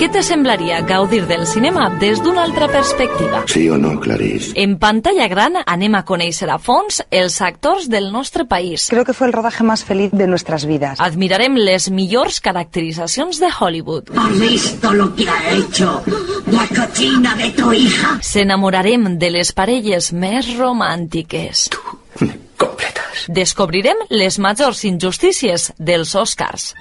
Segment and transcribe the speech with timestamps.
[0.00, 3.42] Què te semblaria gaudir del cinema des d'una altra perspectiva?
[3.52, 4.54] Sí o no, Clarice.
[4.56, 8.86] En pantalla gran anem a conèixer a fons els actors del nostre país.
[8.88, 11.04] Creo que fue el rodaje más feliz de nuestras vidas.
[11.04, 14.08] Admirarem les millors caracteritzacions de Hollywood.
[14.16, 16.02] ¿Has visto lo que ha hecho
[16.46, 18.16] la cochina de tu hija?
[18.22, 21.68] S'enamorarem de les parelles més romàntiques.
[22.56, 23.28] Completas.
[23.28, 26.72] Descobrirem les majors injustícies dels Oscars.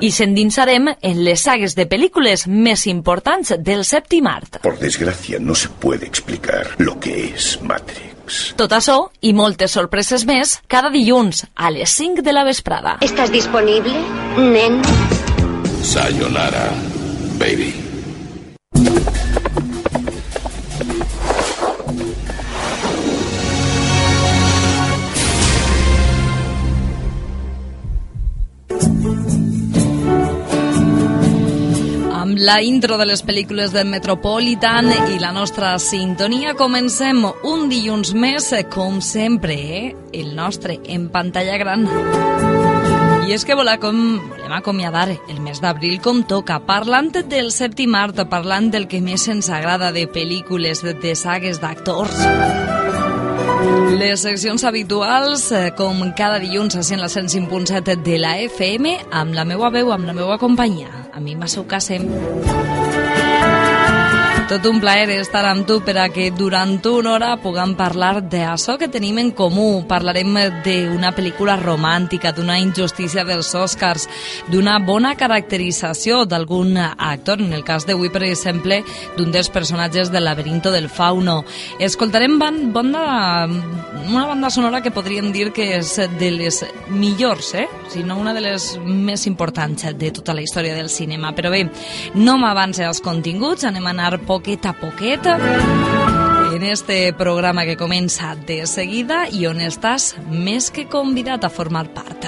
[0.00, 4.56] I s'endinsarem en les sagues de pel·lícules més importants del sèptim art.
[4.64, 8.54] Por desgracia, no se puede explicar lo que es Matrix.
[8.56, 12.96] Tot això i moltes sorpreses més cada dilluns a les 5 de la vesprada.
[13.04, 13.92] ¿Estás disponible,
[14.38, 14.80] nen?
[15.84, 16.70] Sayonara,
[17.36, 17.74] baby.
[32.40, 38.46] La intro de les pel·lícules del Metropolitan i la nostra sintonia comencem un dilluns més,
[38.72, 39.82] com sempre, eh?
[40.16, 41.84] el nostre en pantalla gran.
[43.28, 47.92] I és que volem, com, volem acomiadar el mes d'abril com toca, parlant del sèptim
[47.94, 52.16] art, parlant del que més ens agrada de pel·lícules, de, de sagues d'actors.
[54.00, 59.36] Les seccions habituals, eh, com cada dilluns a 100 la 105.7 de la FM, amb
[59.36, 62.08] la meua veu, amb la meua companyia a mi Masou Kasem.
[64.50, 68.74] Tot un plaer estar amb tu per a que durant una hora puguem parlar d'això
[68.80, 69.84] que tenim en comú.
[69.86, 70.34] Parlarem
[70.64, 74.08] d'una pel·lícula romàntica, d'una injustícia dels Oscars,
[74.50, 78.80] d'una bona caracterització d'algun actor, en el cas d'avui, per exemple,
[79.16, 81.44] d'un dels personatges del laberinto del fauno.
[81.78, 83.46] Escoltarem ban- banda,
[84.10, 87.68] una banda sonora que podríem dir que és de les millors, eh?
[87.90, 91.30] si no una de les més importants de tota la història del cinema.
[91.34, 91.68] Però bé,
[92.14, 95.20] no m'avance als continguts, anem a anar poquet a poquet
[96.54, 101.84] en este programa que comença de seguida i on estàs més que convidat a formar
[101.92, 102.24] part.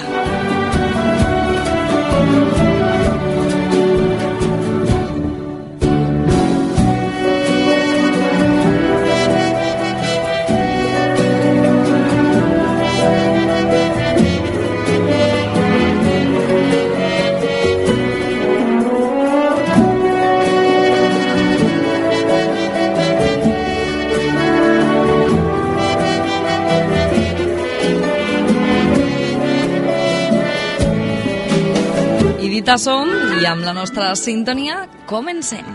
[32.63, 35.65] Dit això, i amb la nostra sintonia, comencem.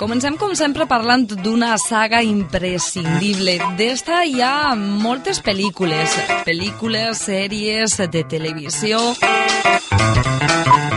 [0.00, 3.58] Comencem, com sempre, parlant d'una saga imprescindible.
[3.76, 6.16] D'esta hi ha moltes pel·lícules,
[6.48, 9.02] pel·lícules, sèries de televisió...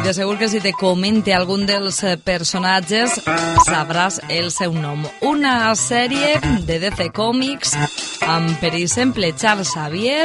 [0.06, 3.20] De segur que si te comente algun dels personatges
[3.68, 5.04] sabràs el seu nom.
[5.28, 7.76] Una sèrie de DC Comics
[8.24, 10.24] amb, per exemple, Charles Xavier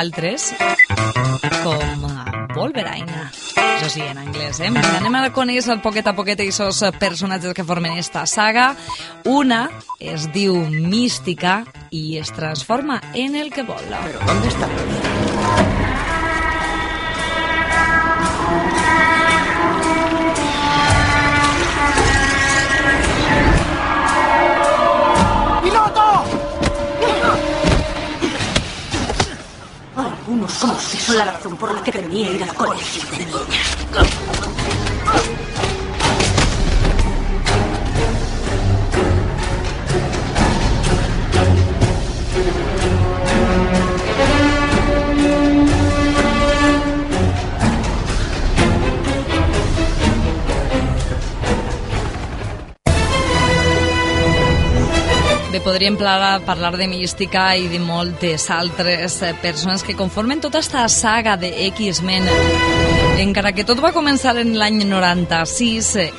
[0.00, 0.48] altres
[1.62, 3.26] com eh, Wolverine.
[3.60, 4.70] Això sí, en anglès, eh?
[4.70, 8.70] Anem a conèixer poquet a poquet aquests personatges que formen esta saga.
[9.28, 9.66] Una
[10.00, 11.60] es diu Mística
[11.90, 13.84] i es transforma en el que vol.
[14.04, 15.10] ¿Pero dónde estamos?
[30.50, 34.19] Usted son la razón por la que venía a ir al colegio de niñas.
[55.70, 61.36] Podríem parlar, de mística i de moltes altres eh, persones que conformen tota esta saga
[61.36, 62.26] de X-Men.
[63.22, 66.10] Encara que tot va començar en l'any 96, eh,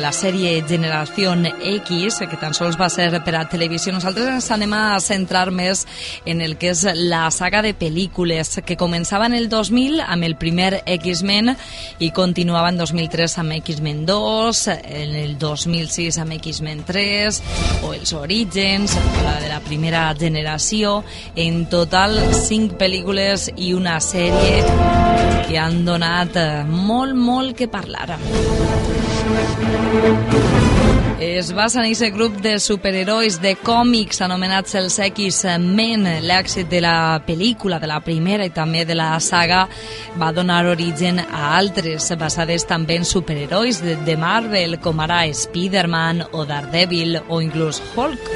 [0.00, 3.92] la sèrie Generació X, que tan sols va ser per a televisió.
[3.94, 5.84] Nosaltres ens anem a centrar més
[6.26, 10.36] en el que és la saga de pel·lícules, que començava en el 2000 amb el
[10.36, 11.54] primer X-Men
[12.00, 17.42] i continuava en 2003 amb X-Men 2, en el 2006 amb X-Men 3,
[17.86, 21.02] o els Orígens, la de la primera generació.
[21.34, 24.62] En total, cinc pel·lícules i una sèrie
[25.46, 28.18] que han donat molt, molt que parlar.
[31.18, 36.06] Es basa en aquest grup de superherois de còmics anomenats els X-Men.
[36.24, 39.66] L'èxit de la pel·lícula, de la primera i també de la saga,
[40.20, 46.24] va donar origen a altres, basades també en superherois de, de Marvel, com ara Spider-Man
[46.32, 48.32] o Daredevil o inclús Hulk.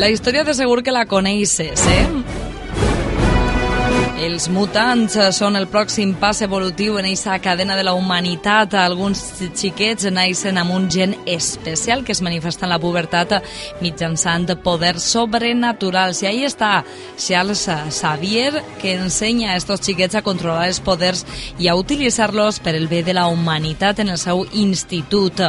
[0.00, 2.39] La història de segur que la coneixes, eh?
[4.20, 8.74] Els mutants són el pròxim pas evolutiu en aquesta cadena de la humanitat.
[8.76, 9.22] Alguns
[9.56, 13.32] xiquets naixen amb un gen especial que es manifesta en la pubertat
[13.80, 16.20] mitjançant poders sobrenaturals.
[16.20, 16.82] I ahí està
[17.16, 17.62] Charles
[17.96, 21.24] Xavier, que ensenya a estos xiquets a controlar els poders
[21.56, 25.40] i a utilitzar-los per el bé de la humanitat en el seu institut.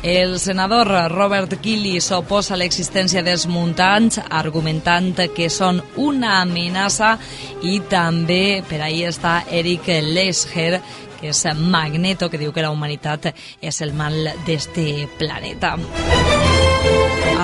[0.00, 7.18] El senador Robert Gilly s'oposa a l'existència dels mutants, argumentant que són una amenaça
[7.60, 10.78] i també també per ahí està Eric Lesher,
[11.18, 14.14] que és Magneto, que diu que la humanitat és el mal
[14.46, 15.74] d'este planeta.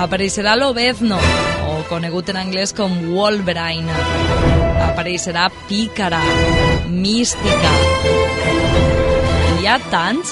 [0.01, 1.17] Apareixerà l'Obezno,
[1.67, 3.91] o conegut en anglès com Wolverine.
[4.87, 6.21] Apareixerà Pícara,
[6.87, 7.73] Mística.
[9.59, 10.31] Hi ha tants?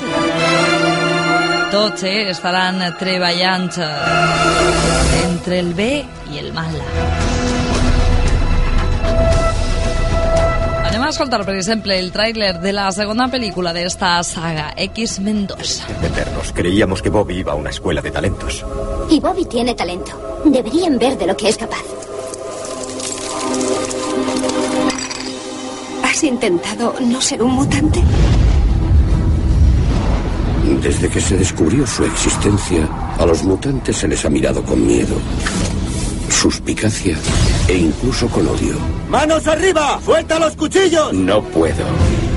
[1.70, 3.70] Tots eh, estaran treballant
[5.26, 5.92] entre el bé
[6.32, 6.80] i el mal.
[11.00, 15.48] Anem a escoltar, per exemple, el tráiler de la segunda película de esta saga, X-Men
[15.48, 15.84] 2.
[16.02, 16.52] Meternos.
[16.52, 18.66] Creíamos que Bobby iba a una escuela de talentos.
[19.10, 20.12] Y Bobby tiene talento.
[20.44, 21.86] Deberían ver de lo que es capaz.
[26.04, 28.04] ¿Has intentado no ser un mutante?
[30.84, 35.16] Desde que se descubrió su existencia, a los mutantes se les ha mirado con miedo,
[36.40, 37.18] suspicacia
[37.68, 38.78] e incluso con odio.
[39.10, 40.00] ¡Manos arriba!
[40.06, 41.12] ¡Suelta los cuchillos!
[41.12, 41.84] No puedo.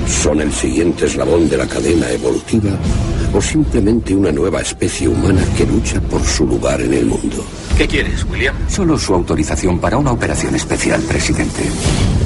[0.05, 2.71] ¿Son el siguiente eslabón de la cadena evolutiva
[3.33, 7.45] o simplemente una nueva especie humana que lucha por su lugar en el mundo?
[7.77, 8.53] ¿Qué quieres, William?
[8.67, 11.63] Solo su autorización para una operación especial, presidente.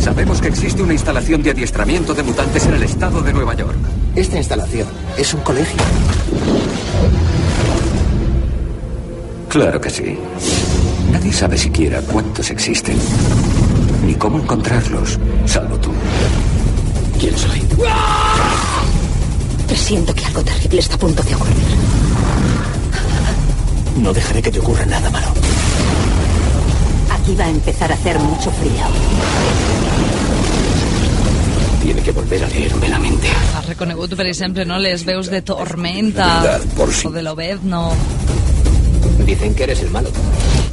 [0.01, 3.77] Sabemos que existe una instalación de adiestramiento de mutantes en el estado de Nueva York.
[4.15, 5.77] Esta instalación es un colegio.
[9.47, 10.17] Claro que sí.
[11.11, 12.97] Nadie sabe siquiera cuántos existen.
[14.05, 15.91] Ni cómo encontrarlos, salvo tú.
[17.19, 17.61] ¿Quién soy?
[19.67, 21.55] Presiento que algo terrible está a punto de ocurrir.
[24.01, 25.27] No dejaré que te ocurra nada malo.
[27.11, 28.85] Aquí va a empezar a hacer mucho frío.
[31.83, 33.27] Tiene que volver a leerme la mente.
[33.57, 37.91] Has reconegut, per exemple, no, les veus de Tormenta Verdad, por si- o de Lobezno.
[39.25, 40.09] Dicen que eres el malo.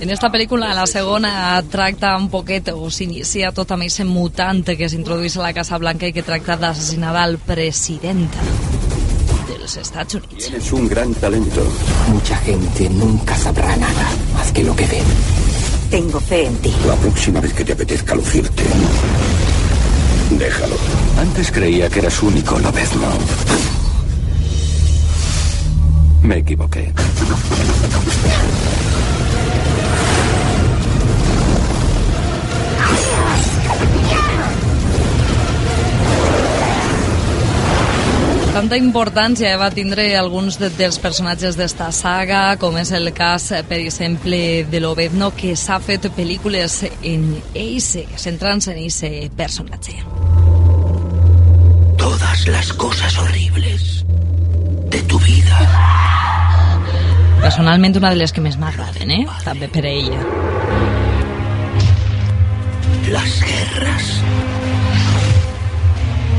[0.00, 4.88] En esta pel·lícula, la segona, tracta un poquet, o s'inicia tot amb aquest mutant que
[4.90, 8.26] s'introdueix a la Casa Blanca i que tracta d'assassinar al president
[9.48, 10.48] dels Estats Units.
[10.48, 11.64] Tienes un gran talento.
[12.08, 15.04] Mucha gente nunca sabrá nada más que lo que ven.
[15.90, 16.74] Tengo fe en ti.
[16.86, 18.64] La próxima vez que te apetezca lucirte,
[20.30, 20.76] déjalo.
[21.18, 23.08] Antes creía que eras único, Lobezno.
[26.22, 26.92] Me equivoqué.
[38.54, 43.80] Tanta importància va tindre alguns de, dels personatges d'esta saga, com és el cas, per
[43.82, 44.38] exemple,
[44.70, 49.96] de l'Obedno, que s'ha fet pel·lícules en ese, centrant-se en ese personatge.
[51.98, 54.04] Todas las cosas horribles
[54.86, 55.58] de tu vida.
[57.42, 59.24] Personalment, una de les que més m'agraden, eh?
[59.42, 60.22] També per a ella.
[63.10, 64.14] Las guerras.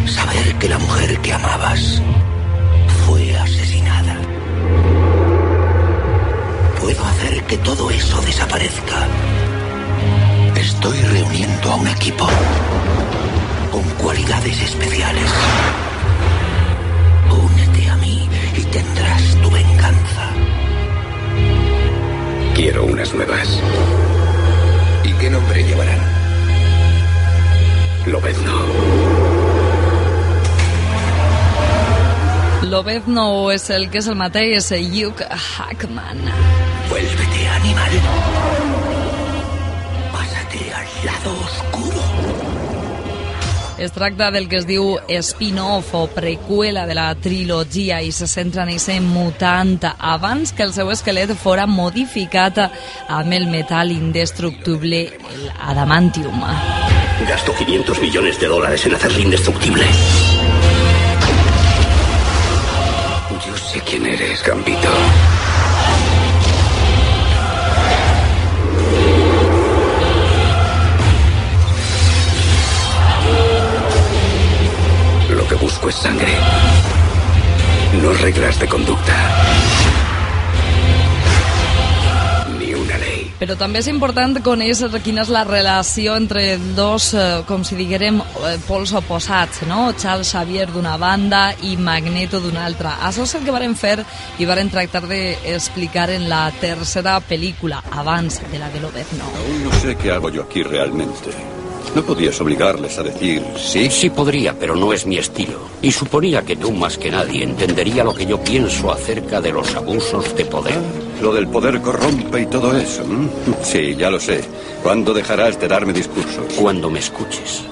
[0.08, 2.02] Saber que la mujer que amabas
[3.06, 4.16] fue asesinada.
[6.80, 9.08] Puedo hacer que todo eso desaparezca.
[10.56, 12.28] Estoy reuniendo a un equipo
[13.72, 15.32] con cualidades especiales.
[17.30, 20.30] Únete a mí y tendrás tu venganza.
[22.54, 23.60] Quiero unas nuevas.
[25.04, 26.00] ¿Y qué nombre llevarán?
[28.06, 29.25] Lobezno.
[32.70, 36.22] Lobezno és el que és el mateix, Hugh Hackman.
[36.90, 37.94] Vuélvete, animal.
[40.12, 42.04] Pásate al lado oscuro.
[43.78, 48.64] Es tracta del que es diu spin-off o preqüela de la trilogia i se centra
[48.64, 55.04] en ese mutant abans que el seu esquelet fora modificat amb el metal indestructible,
[55.36, 56.42] el adamantium.
[57.28, 59.86] Gasto 500 millones de dólares en hacerle indestructible.
[64.26, 64.90] Sé quién eres, Gambito.
[75.30, 76.34] Lo que busco es sangre.
[78.02, 79.55] No reglas de conducta.
[83.40, 88.22] Però també és important conèixer quina és la relació entre dos, eh, com si diguérem,
[88.22, 89.94] eh, pols oposats, no?
[89.98, 92.98] Charles Xavier d'una banda i Magneto d'una altra.
[93.02, 94.06] Això és el que varen fer
[94.40, 99.26] i varen tractar d'explicar en la tercera pel·lícula, abans de la de Lobezno.
[99.26, 101.55] Aún no sé qué hago yo aquí realmente.
[101.94, 103.90] ¿No podías obligarles a decir sí?
[103.90, 105.60] Sí podría, pero no es mi estilo.
[105.82, 109.76] Y suponía que tú más que nadie entendería lo que yo pienso acerca de los
[109.76, 110.80] abusos de poder.
[111.22, 113.04] Lo del poder corrompe y todo eso.
[113.64, 114.44] Sí, ya lo sé.
[114.84, 116.54] ¿Cuándo dejarás de darme discursos?
[116.60, 117.64] Cuando me escuches.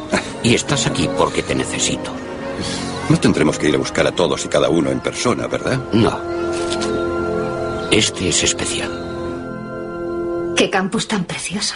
[0.43, 2.11] Y estás aquí porque te necesito.
[3.09, 5.79] No tendremos que ir a buscar a todos y cada uno en persona, ¿verdad?
[5.91, 6.17] No.
[7.91, 9.03] Este es especial.
[10.55, 11.75] Qué campus tan precioso.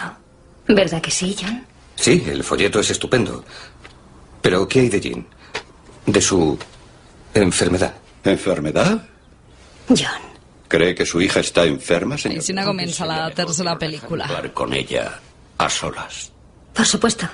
[0.66, 1.64] ¿Verdad que sí, John?
[1.98, 3.44] Sí, el folleto es estupendo.
[4.40, 5.26] Pero ¿qué hay de Jean?
[6.06, 6.56] De su
[7.34, 7.94] enfermedad.
[8.24, 9.04] ¿Enfermedad?
[9.88, 10.22] John.
[10.68, 12.42] ¿Cree que su hija está enferma, señor?
[12.44, 14.26] Així comença la tercera pel·lícula.
[14.28, 15.18] Hablar con ella
[15.56, 16.30] a solas.
[16.74, 17.26] Por supuesto.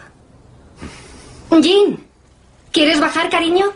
[1.50, 1.98] Jean,
[2.70, 3.72] ¿quieres bajar, cariño?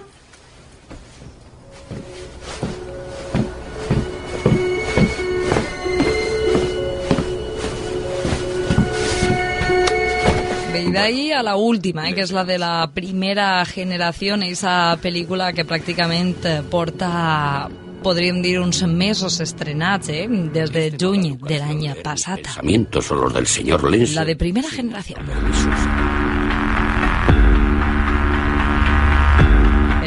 [10.88, 14.96] Bé, i d'ahir a la última, eh, que és la de la primera generació, aquesta
[15.02, 17.68] pel·lícula que pràcticament porta
[18.02, 20.26] podríem dir uns mesos estrenats, eh?
[20.54, 22.40] des de juny de l'any passat.
[22.40, 24.14] Pensamientos son los del señor Lenz.
[24.14, 25.18] La de primera generació.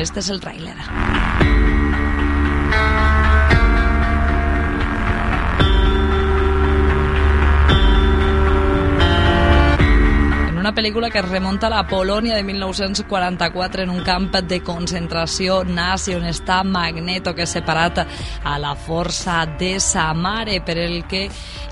[0.01, 1.20] Este és el tràiler.
[10.61, 15.63] Una pel·lícula que es remunta a la Polònia de 1944 en un camp de concentració
[15.65, 21.01] nazi on està Magneto que és separat a la força de sa mare per el
[21.09, 21.23] que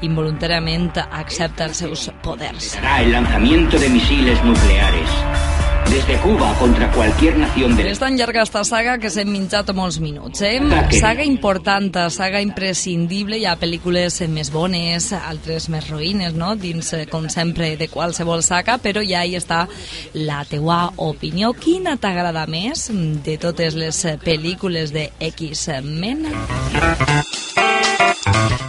[0.09, 2.73] involuntàriament accepta els seus poders.
[2.97, 5.48] El lanzamiento de misiles nucleares
[5.89, 9.97] desde Cuba contra cualquier nación del És tan llarga esta saga que s'hem menjat molts
[10.03, 10.59] minuts, eh?
[10.93, 16.53] Saga important, saga imprescindible, hi ha pel·lícules més bones, altres més roïnes, no?
[16.59, 19.65] Dins, eh, com sempre, de qualsevol saga, però ja hi està
[20.13, 21.53] la teua opinió.
[21.57, 22.89] Quina t'agrada més
[23.25, 26.27] de totes les pel·lícules de X-Men?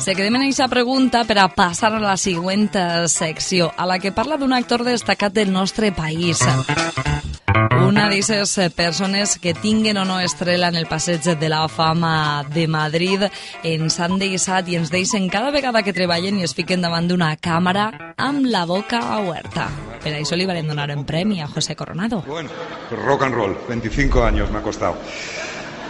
[0.01, 3.99] Se quedem en aquesta pregunta per a passar a la següent eh, secció, a la
[4.01, 6.41] que parla d'un actor destacat del nostre país.
[7.85, 12.65] Una d'aquestes persones que tinguen o no estrella en el passeig de la fama de
[12.65, 13.27] Madrid
[13.63, 17.35] ens han deixat i ens deixen cada vegada que treballen i es fiquen davant d'una
[17.37, 19.69] càmera amb la boca oberta.
[20.01, 22.25] Per això li vam donar un premi a José Coronado.
[22.25, 24.97] Rock and roll, 25 años me ha costado.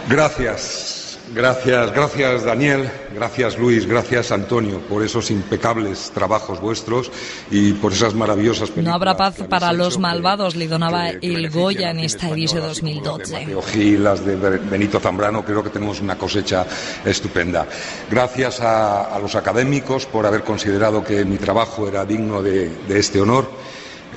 [0.09, 1.00] Gracias,
[1.33, 7.11] gracias, gracias Daniel, gracias Luis, gracias Antonio por esos impecables trabajos vuestros
[7.49, 8.95] y por esas maravillosas No películas.
[8.95, 13.33] habrá paz para los malvados, li donava el Goya en esta edició 2012.
[13.39, 16.65] Mateo Gil, las de Benito Zambrano, creo que tenemos una cosecha
[17.05, 17.65] estupenda.
[18.09, 22.99] Gracias a, a los académicos por haber considerado que mi trabajo era digno de, de
[22.99, 23.49] este honor.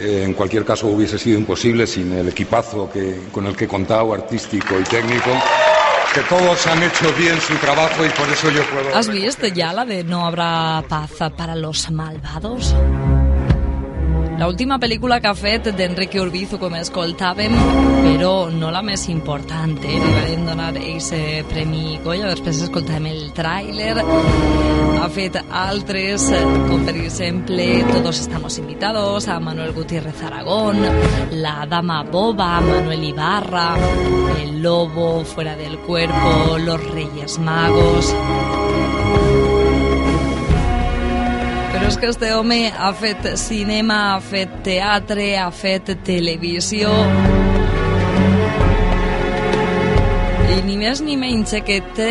[0.01, 3.69] Eh, en cualquier caso hubiese sido imposible sin el equipazo que, con el que he
[3.69, 5.31] contado, artístico y técnico,
[6.15, 8.95] que todos han hecho bien su trabajo y por eso yo puedo...
[8.95, 12.73] ¿Has visto ya la de No habrá paz para los malvados?
[14.39, 17.53] La última pel·lícula que ha fet d'Enrique Urbizu, com escoltàvem,
[18.03, 19.95] però no la més important, eh?
[20.03, 21.15] Li vam donar aquest
[21.53, 23.95] Premi Goya, després escoltàvem el tràiler.
[25.05, 30.83] Ha fet altres, eh, com per exemple Todos estamos invitados, a Manuel Gutiérrez Aragón,
[31.31, 33.77] La dama boba, Manuel Ibarra,
[34.41, 38.15] El lobo, Fuera del cuerpo, Los Reyes Magos...
[41.85, 46.89] Però és que este home ha fet cinema, ha fet teatre, ha fet televisió...
[50.49, 52.09] I ni més ni menys que té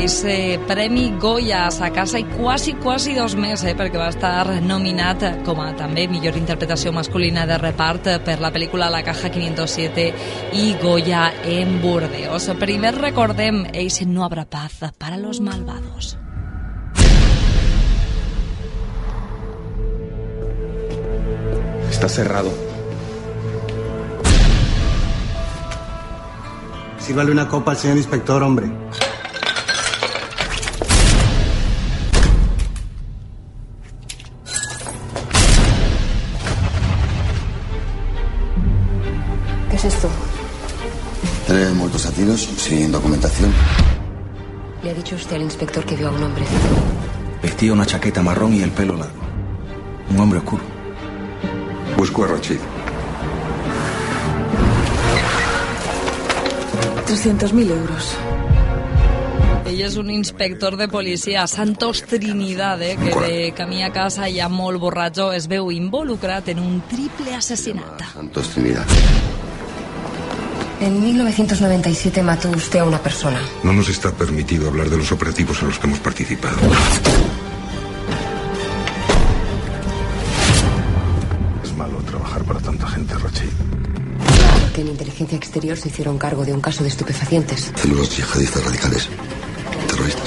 [0.00, 4.48] ese Premi Goya a sa casa i quasi, quasi dos més, eh, perquè va estar
[4.64, 10.10] nominat com a també millor interpretació masculina de repart per la pel·lícula La Caja 507
[10.64, 12.54] i Goya en Burdeos.
[12.56, 16.16] Primer recordem, ese no habrá paz para los malvados.
[21.94, 22.50] Está cerrado.
[26.98, 28.66] Sírvale una copa al señor inspector, hombre.
[39.70, 40.08] ¿Qué es esto?
[41.46, 43.52] Tres muertos a tiros sin documentación.
[44.82, 46.44] Le ha dicho usted al inspector que vio a un hombre.
[47.40, 49.20] Vestía una chaqueta marrón y el pelo largo.
[50.10, 50.73] Un hombre oscuro.
[51.96, 52.58] Busco a Rachid.
[57.06, 58.16] 300.000 euros.
[59.64, 64.50] Ell és un inspector de policia, Santos Trinidad, eh, que de camí a casa ja
[64.52, 68.04] molt borratxo es veu involucrat en un triple assassinat.
[68.12, 68.84] Santos Trinidad.
[70.80, 73.40] En 1997 mató usted a una persona.
[73.62, 76.56] No nos está permitido hablar de los operativos en los que hemos participado.
[85.14, 87.72] Inteligencia exterior se hicieron cargo de un caso de estupefacientes.
[87.76, 89.08] Células yihadistas radicales.
[89.86, 90.24] Terroristas.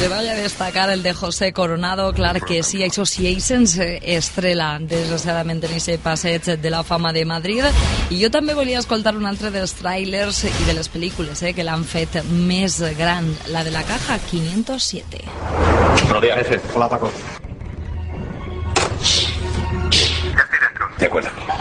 [0.00, 5.76] Treball a destacar el de José Coronado, clar que sí, Associations eh, estrela desgraciadament en
[5.76, 7.62] aquest passeig de la fama de Madrid
[8.10, 11.62] i jo també volia escoltar un altre dels trailers i de les pel·lícules eh, que
[11.62, 15.22] l'han fet més gran, la de la caja 507.
[16.02, 16.60] Buenos días, jefe.
[16.74, 17.12] Hola, Paco.
[20.98, 21.51] De acuerdo.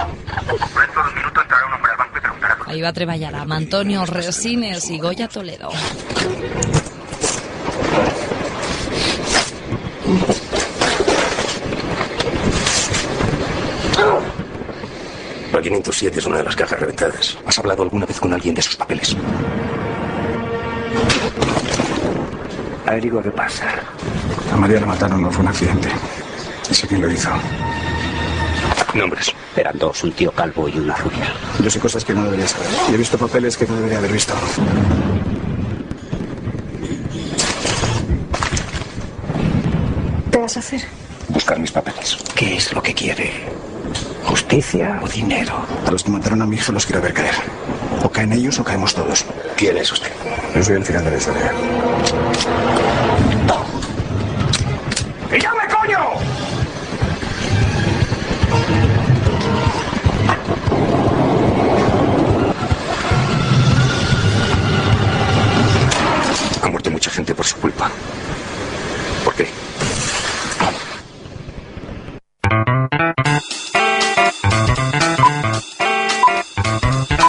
[2.72, 5.74] Ahí va treballar amb Antonio Resines i Goya Toledo.
[15.52, 17.38] La 507 es una de las cajas reventadas.
[17.46, 19.18] ¿Has hablado alguna vez con alguien de sus papeles?
[22.86, 23.68] Averigua qué pasa.
[24.54, 25.90] A María la mataron, no fue un accidente.
[26.70, 27.32] No sé quién lo hizo.
[28.94, 29.36] Nombres.
[29.56, 31.34] Eran dos, un tío calvo y una rubia.
[31.62, 32.70] Yo sé cosas que no debería saber.
[32.90, 34.34] Y he visto papeles que no debería haber visto.
[40.32, 40.82] ¿Qué vas a hacer?
[41.28, 42.18] Buscar mis papeles.
[42.36, 43.32] ¿Qué es lo que quiere?
[44.24, 45.66] ¿Justicia o dinero?
[45.86, 47.36] A los que mataron a mi hija los quiero ver caer.
[48.04, 49.26] O caen ellos o caemos todos.
[49.58, 50.12] ¿Quién es usted?
[50.56, 51.52] Yo soy el final de la historia.
[67.82, 67.92] Culpa.
[69.24, 69.48] ¿Por qué?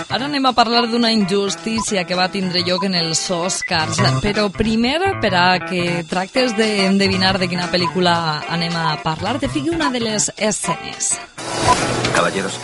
[0.08, 4.98] Ara anem a parlar d'una injustícia que va tindre lloc en els Oscars, però primer,
[5.22, 10.04] per a que tractes d'endevinar de quina pel·lícula anem a parlar, te fiqui una de
[10.04, 11.16] les escenes.
[12.12, 12.60] Caballeros,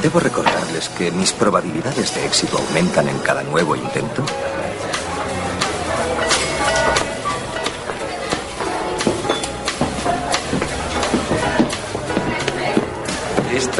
[0.00, 4.24] debo recordarles que mis probabilidades de éxito aumentan en cada nuevo intento.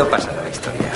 [0.00, 0.92] Esto pasará a la historia.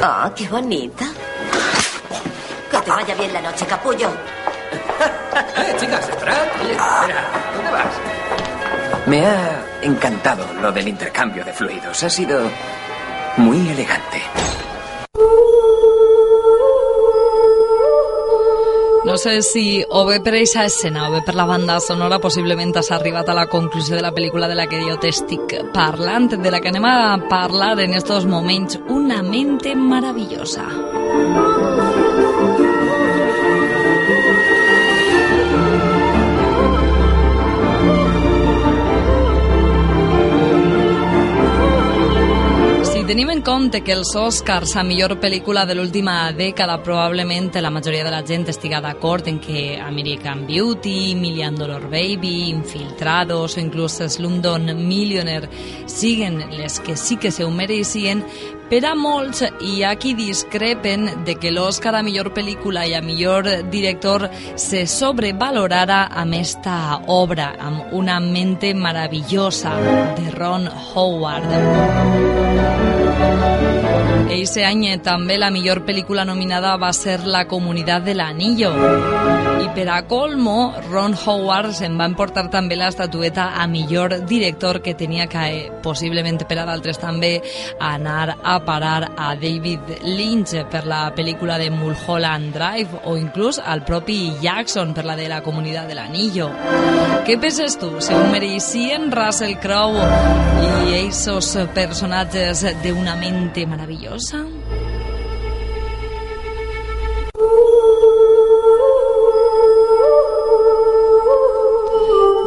[0.00, 1.06] Oh, qué bonita.
[2.70, 4.08] Que te vaya bien la noche, capullo.
[5.56, 6.46] ¡Eh, chicas, esperad!
[6.46, 9.06] Espera, ¿dónde vas?
[9.06, 12.00] Me ha encantado lo del intercambio de fluidos.
[12.04, 12.48] Ha sido
[13.38, 14.22] muy elegante.
[19.26, 22.92] Sé si o bé per aquesta escena o bé per la banda sonora possiblement has
[22.94, 26.60] arribat a la conclusió de la pel·lícula de la que jo t'estic parlant, de la
[26.62, 30.64] que anem a parlar en estos moments, Una mente maravillosa.
[30.70, 31.55] Si
[43.06, 48.02] tenim en compte que els Oscars a millor pel·lícula de l'última dècada probablement la majoria
[48.02, 54.00] de la gent estiga d'acord en que American Beauty, Million Dollar Baby, Infiltrados o inclús
[54.00, 55.48] Slumdog Millionaire
[55.86, 58.24] siguen les que sí que se ho mereixien,
[58.66, 63.02] Per a molts hi ha qui discrepen de que l'Oscar a millor pel·lícula i a
[63.04, 64.26] millor director
[64.58, 69.78] se sobrevalorara amb esta obra, amb una mente maravillosa
[70.18, 70.66] de Ron
[70.96, 72.95] Howard.
[73.18, 73.55] Thank you.
[74.26, 78.72] Eixe any també la millor pel·lícula nominada va ser La comunitat de l'anillo.
[79.62, 84.94] I per a colmo, Ron Howard se'n va emportar també l'estatueta a millor director que
[84.94, 87.40] tenia que, eh, possiblement per a d'altres també,
[87.80, 93.84] anar a parar a David Lynch per la pel·lícula de Mulholland Drive o inclús al
[93.84, 96.50] propi Jackson per la de La comunitat de l'anillo.
[97.26, 98.00] Què penses tu?
[98.00, 100.02] Si ho mereixien Russell Crowe
[100.86, 103.66] i esos personatges d'una mente
[104.16, 104.46] maravillosa?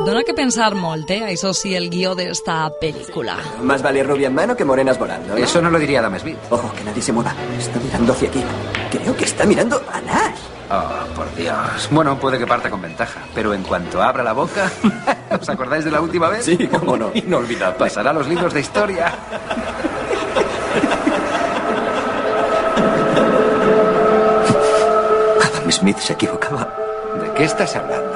[0.06, 1.22] Dona que pensar molt, eh?
[1.30, 3.38] Això sí, el guió d'esta película.
[3.62, 5.36] Más vale rubia en mano que morenas volando.
[5.36, 5.38] ¿no?
[5.38, 6.38] Eso no lo diría Adam Smith.
[6.50, 7.34] Ojo, que nadie se mueva.
[7.58, 8.44] Está mirando hacia aquí.
[8.90, 10.40] Creo que está mirando a Nash.
[10.72, 11.90] Oh, por Dios.
[11.92, 14.72] Bueno, puede que parta con ventaja, pero en cuanto abra la boca...
[15.40, 16.46] ¿Os acordáis de la última vez?
[16.46, 17.12] Sí, cómo no.
[17.14, 17.78] Inolvidable.
[17.78, 19.14] Pasará a los libros de historia.
[25.72, 26.68] Smith se equivocaba.
[27.22, 28.10] ¿De qué estás hablando?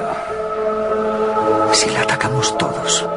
[1.72, 3.08] Si la atacamos todos.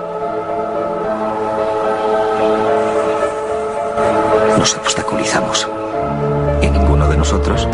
[4.58, 5.68] Nos obstaculizamos.
[6.62, 7.68] Y ninguno de nosotros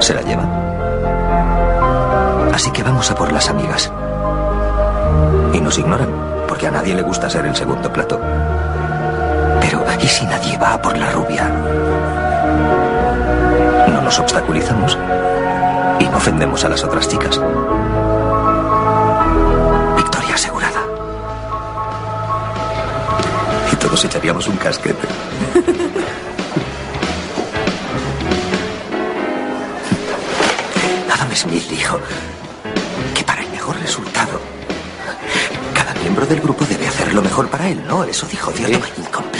[0.00, 0.44] se la lleva.
[2.52, 3.92] Así que vamos a por las amigas.
[5.52, 6.08] Y nos ignoran,
[6.48, 8.20] porque a nadie le gusta ser el segundo plato.
[9.60, 11.48] Pero, ¿y si nadie va a por la rubia?
[13.88, 14.98] No nos obstaculizamos
[15.98, 17.40] y no ofendemos a las otras chicas.
[19.96, 20.82] Victoria asegurada.
[23.72, 25.06] Y todos echaríamos un casquete.
[31.12, 31.98] Adam Smith dijo
[33.14, 34.40] que para el mejor resultado,
[35.74, 38.04] cada miembro del grupo debe hacer lo mejor para él, ¿no?
[38.04, 38.86] Eso dijo, ¿cierto?
[38.98, 39.35] Incompleto,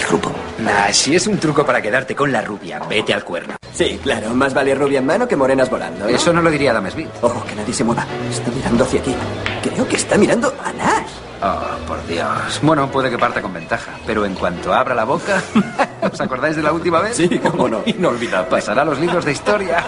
[0.00, 0.32] el grupo.
[0.58, 3.54] Nah, si es un truco para quedarte con la rubia, vete al cuerno.
[3.72, 6.04] Sí, claro, más vale rubia en mano que morenas volando.
[6.04, 6.10] ¿no?
[6.10, 7.08] Eso no lo diría Smith.
[7.22, 8.04] Ojo, que nadie se mueva.
[8.30, 9.14] Está mirando hacia aquí.
[9.62, 11.10] Creo que está mirando a Nash.
[11.42, 12.60] Oh, por Dios.
[12.62, 15.42] Bueno, puede que parta con ventaja, pero en cuanto abra la boca...
[16.12, 17.16] ¿Os acordáis de la última vez?
[17.16, 17.82] Sí, cómo no.
[17.86, 18.50] Inolvidable.
[18.50, 19.82] Pasará los libros de historia.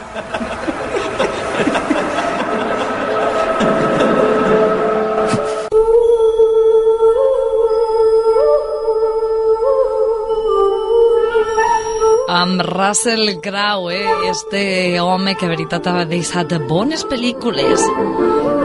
[12.42, 14.31] Amb Russell Crowe, eh?
[14.31, 18.62] este home que, veritat, ha deixat bones pel·lícules.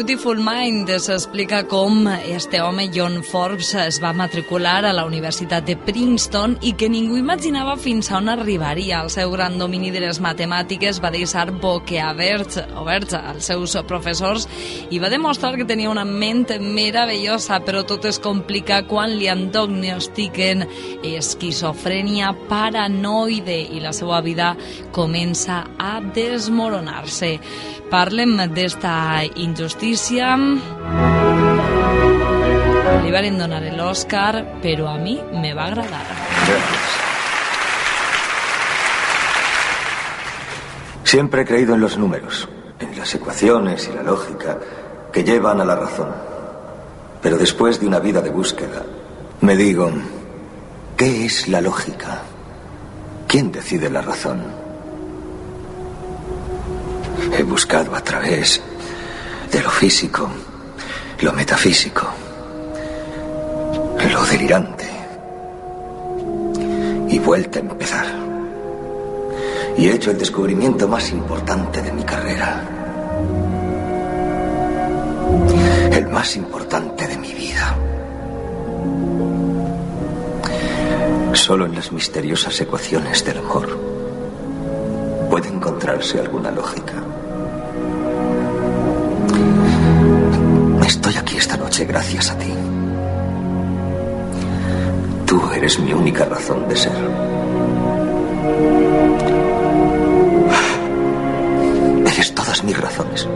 [0.00, 5.74] Beautiful Mind s'explica com este home, John Forbes, es va matricular a la Universitat de
[5.76, 9.02] Princeton i que ningú imaginava fins a on arribaria.
[9.04, 14.46] El seu gran domini de les matemàtiques va deixar boquiaberts oberts als seus professors
[14.88, 20.64] i va demostrar que tenia una ment meravellosa, però tot es complica quan li diagnostiquen
[21.10, 24.54] esquizofrènia paranoide i la seva vida
[24.96, 27.36] comença a desmoronar-se.
[27.90, 29.89] Parlem d'esta injustícia.
[33.02, 36.04] Li varen donar l'Oscar, però a mi me va agradar.
[41.02, 42.48] Siempre he creído en los números,
[42.78, 44.58] en las ecuaciones y la lógica
[45.12, 46.14] que llevan a la razón.
[47.20, 48.84] Pero después de una vida de búsqueda,
[49.40, 49.90] me digo,
[50.96, 52.22] ¿qué es la lógica?
[53.26, 54.40] ¿Quién decide la razón?
[57.36, 58.62] He buscado a través
[59.50, 60.28] de lo físico,
[61.20, 62.06] lo metafísico,
[64.12, 64.88] lo delirante.
[67.08, 68.06] Y vuelta a empezar.
[69.76, 72.62] Y he hecho el descubrimiento más importante de mi carrera.
[75.92, 77.76] El más importante de mi vida.
[81.32, 83.76] Solo en las misteriosas ecuaciones del amor
[85.28, 87.09] puede encontrarse alguna lógica.
[91.84, 92.52] Gracias a ti.
[95.26, 96.92] Tú eres mi única razón de ser.
[102.06, 103.28] Eres todas mis razones.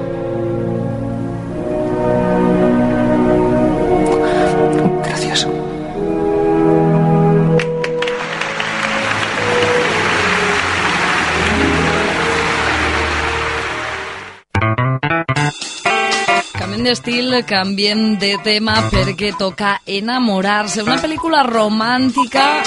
[16.85, 20.83] Canviem d'estil, canviem de tema perquè toca enamorar-se.
[20.83, 22.61] Una pel·lícula romàntica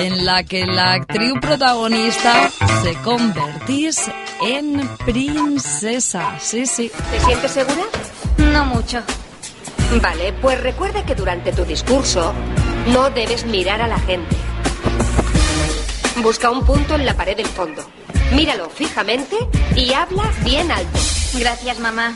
[0.00, 2.50] en la que la actriu protagonista
[2.82, 4.02] se convertís
[4.44, 6.36] en princesa.
[6.40, 6.90] Sí, sí.
[7.10, 7.86] ¿Te sientes segura?
[8.36, 9.00] No mucho.
[10.02, 12.34] Vale, pues recuerda que durante tu discurso
[12.92, 14.36] no debes mirar a la gente.
[16.22, 17.82] Busca un punto en la pared del fondo.
[18.32, 19.36] Míralo fijamente
[19.74, 20.98] y habla bien alto.
[21.38, 22.14] Gracias, mamá.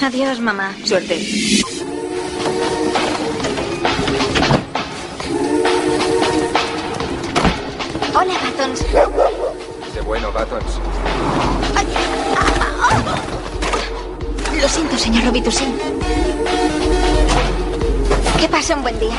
[0.00, 0.74] Adiós, mamá.
[0.84, 1.18] Suerte.
[8.14, 8.84] Hola, Batons.
[9.92, 10.80] Qué bueno, Batons.
[14.60, 15.74] Lo siento, señor Robitussin.
[18.40, 19.16] Que pase un buen día.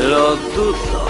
[0.00, 1.08] Lo dudo.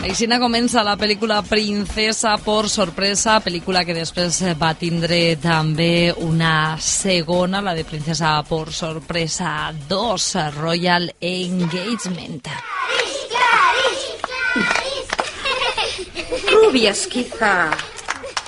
[0.00, 7.60] Aixina comença la pel·lícula Princesa por sorpresa, pel·lícula que després va tindre també una segona,
[7.60, 12.48] la de Princesa por sorpresa 2, Royal Engagement.
[16.50, 17.54] Rubias, quizá.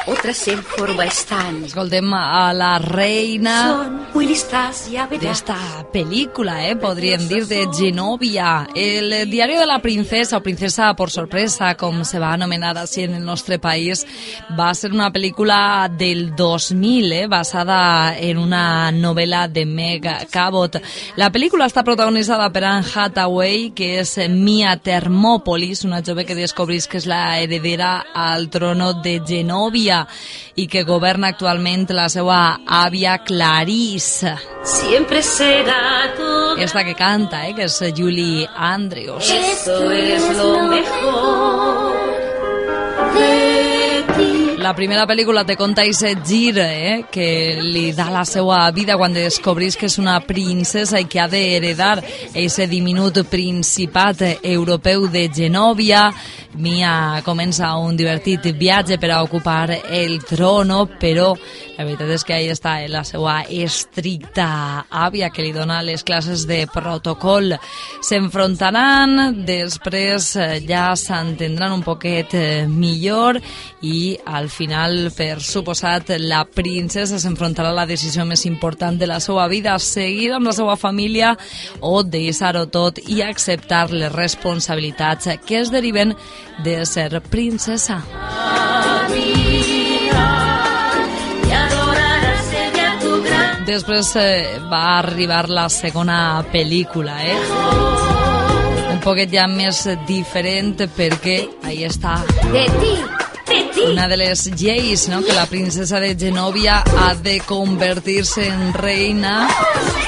[0.07, 1.65] Otras en forma están.
[1.65, 5.57] Escoltem a la reina d'esta
[5.93, 6.75] pel·lícula, eh?
[6.75, 8.67] podríem dir, de Genovia.
[8.75, 13.15] El diari de la princesa, o princesa por sorpresa, com se va anomenar així en
[13.15, 14.03] el nostre país,
[14.59, 17.27] va ser una pel·lícula del 2000, eh?
[17.31, 20.81] basada en una novel·la de Meg Cabot.
[21.15, 26.91] La pel·lícula està protagonitzada per Anne Hathaway, que és Mia Thermopolis, una jove que descobrís
[26.91, 29.92] que és la heredera al trono de Genovia
[30.57, 34.35] i que governa actualment la seva àvia Clarice.
[34.65, 36.57] Siempre será todo.
[36.57, 39.31] Esta que canta, eh, que és Julie Andrews.
[39.31, 41.97] Esto es lo mejor
[43.15, 43.52] de.
[44.73, 49.13] La primera pel·lícula te conta ese gir eh, que li da la seva vida quan
[49.13, 51.99] descobrís que és una princesa i que ha d'heredar
[52.33, 56.07] ese diminut principat europeu de Genòvia.
[56.57, 61.35] Mia comença un divertit viatge per a ocupar el trono, però
[61.83, 66.05] la veritat és que ahí està eh, la seva estricta àvia que li dona les
[66.07, 67.57] classes de protocol.
[68.07, 73.41] S'enfrontaran, després eh, ja s'entendran un poquet eh, millor
[73.83, 79.19] i al final, per suposat, la princesa s'enfrontarà a la decisió més important de la
[79.19, 81.35] seva vida, seguir amb la seva família
[81.81, 86.15] o deixar-ho tot i acceptar les responsabilitats que es deriven
[86.63, 88.05] de ser princesa.
[89.15, 89.82] Y
[93.67, 97.37] Després eh, va arribar la segona pel·lícula, eh?
[98.91, 101.37] Un poquet ja més diferent perquè
[101.69, 102.17] ahí està
[102.51, 102.93] de ti,
[103.49, 103.87] de ti.
[103.93, 105.23] una de les lleis, no?
[105.23, 109.47] que la princesa de Genovia ha de convertir-se en reina,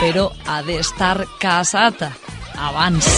[0.00, 2.10] però ha d'estar casada
[2.58, 3.14] abans.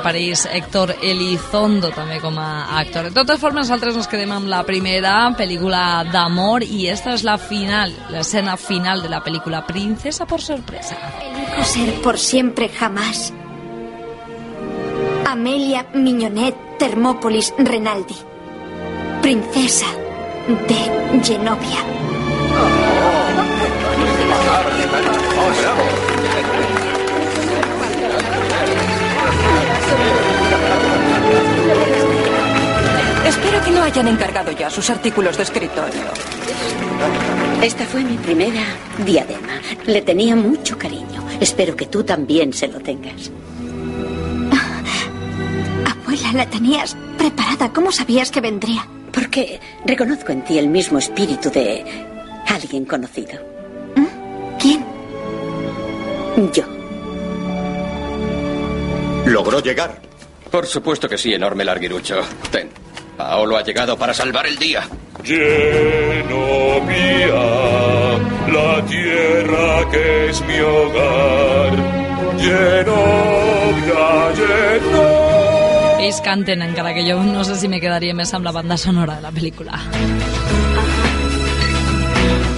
[0.00, 3.10] Apareix Héctor Elizondo també com a actor.
[3.10, 7.36] De totes formes, nosaltres nos quedem amb la primera pel·lícula d'amor i esta és la
[7.40, 10.96] final, l'escena final de la pel·lícula Princesa por sorpresa.
[11.20, 13.32] Elijo ser por siempre jamás.
[15.26, 18.16] Amelia Miñonet Termópolis Renaldi.
[19.22, 19.86] Princesa
[20.48, 21.84] de Genovia.
[33.30, 36.02] Espero que no hayan encargado ya sus artículos de escritorio.
[37.62, 38.64] Esta fue mi primera
[39.04, 39.60] diadema.
[39.86, 41.24] Le tenía mucho cariño.
[41.40, 43.30] Espero que tú también se lo tengas.
[45.86, 47.72] Abuela, la tenías preparada.
[47.72, 48.84] ¿Cómo sabías que vendría?
[49.12, 51.84] Porque reconozco en ti el mismo espíritu de
[52.48, 53.38] alguien conocido.
[54.58, 54.84] ¿Quién?
[56.52, 56.64] Yo.
[59.26, 60.00] ¿Logró llegar?
[60.50, 62.22] Por supuesto que sí, enorme larguirucho.
[62.50, 62.89] Ten.
[63.20, 64.88] Paolo ha llegado para salvar el día.
[65.22, 65.44] Genovia,
[68.50, 71.76] la tierra que es mi hogar.
[72.38, 74.06] Genovia,
[74.40, 76.06] Genovia.
[76.06, 79.20] Ells canten, encara que jo no sé si me quedaria més amb la banda sonora
[79.20, 79.76] de la pel·lícula.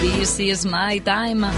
[0.01, 1.51] This is my time.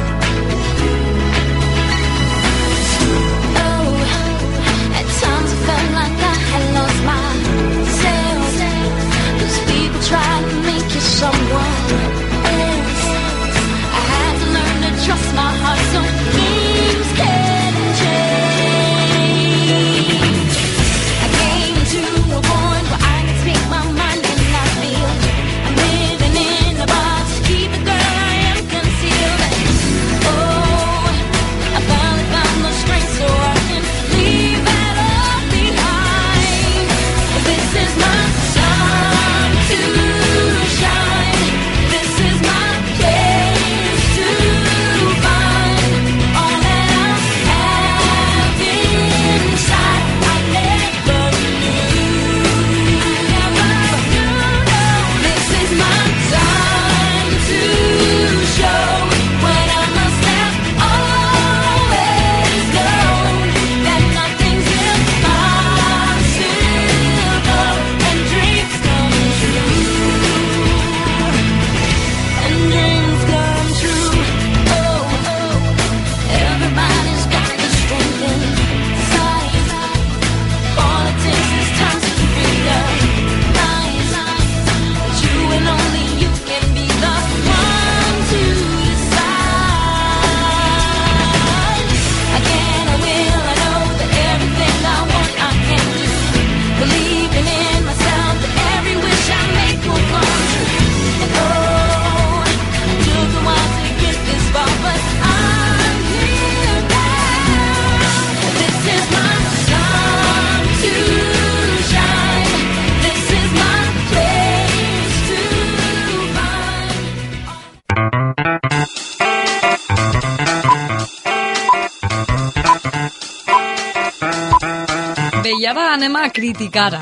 [125.79, 126.93] Ara anem a criticar.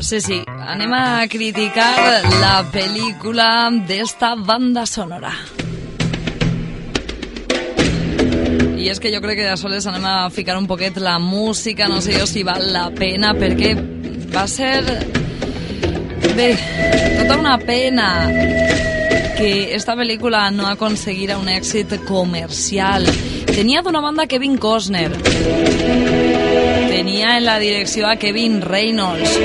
[0.00, 5.32] Sí, sí, anem a criticar la pel·lícula d'esta banda sonora.
[8.78, 11.88] I és que jo crec que a soles anem a ficar un poquet la música,
[11.88, 13.74] no sé jo si val la pena, perquè
[14.34, 14.82] va ser...
[16.38, 16.52] Bé,
[17.18, 18.08] tota una pena
[19.38, 23.06] que esta pel·lícula no aconseguirà un èxit comercial.
[23.46, 25.12] Tenia d'una banda Kevin Costner.
[26.90, 29.38] Tenia en la direcció a Kevin Reynolds.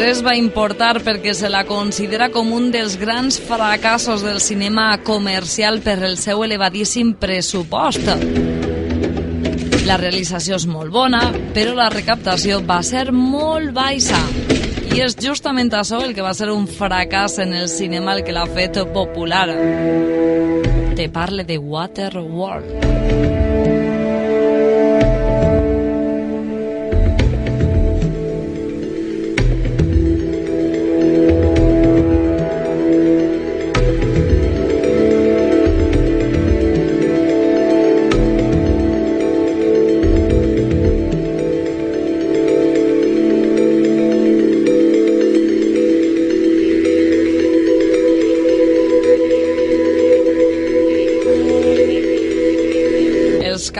[0.00, 5.82] Res va importar perquè se la considera com un dels grans fracassos del cinema comercial
[5.84, 8.08] per el seu elevadíssim pressupost.
[9.84, 14.55] La realització és molt bona, però la recaptació va ser molt baixa.
[14.96, 18.32] I és justament això el que va ser un fracàs en el cinema el que
[18.32, 19.44] l'ha fet popular.
[20.96, 23.45] Te parle de Waterworld.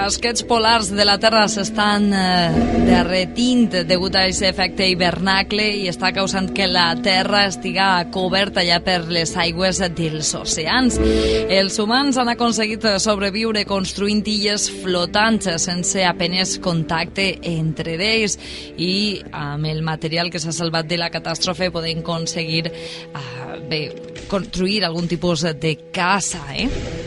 [0.07, 6.13] Casquets polars de la Terra s'estan eh, derretint degut a aquest efecte hivernacle i està
[6.15, 11.01] causant que la Terra estiga coberta ja per les aigües dels oceans.
[11.01, 18.39] Els humans han aconseguit sobreviure construint illes flotants sense apenes contacte entre ells
[18.79, 23.83] i amb el material que s'ha salvat de la catàstrofe podem aconseguir eh, bé,
[24.31, 27.06] construir algun tipus de casa, eh?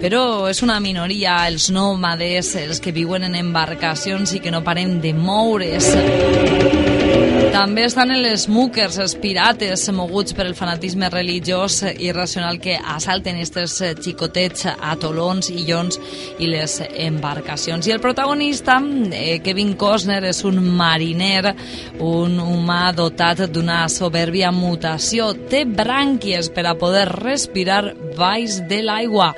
[0.00, 5.00] Però és una minoria els nòmades, els que viuen en embarcacions i que no paren
[5.02, 5.92] de moure's.
[7.48, 13.78] També estan els smokers, els pirates, moguts per el fanatisme religiós irracional que assalten estes
[14.04, 15.96] xicotets atolons, illons
[16.38, 17.86] i les embarcacions.
[17.88, 18.76] I el protagonista,
[19.12, 21.54] eh, Kevin Costner, és un mariner,
[21.98, 25.32] un humà dotat d'una soberbia mutació.
[25.48, 29.32] Té brànquies per a poder respirar baix de l'aigua.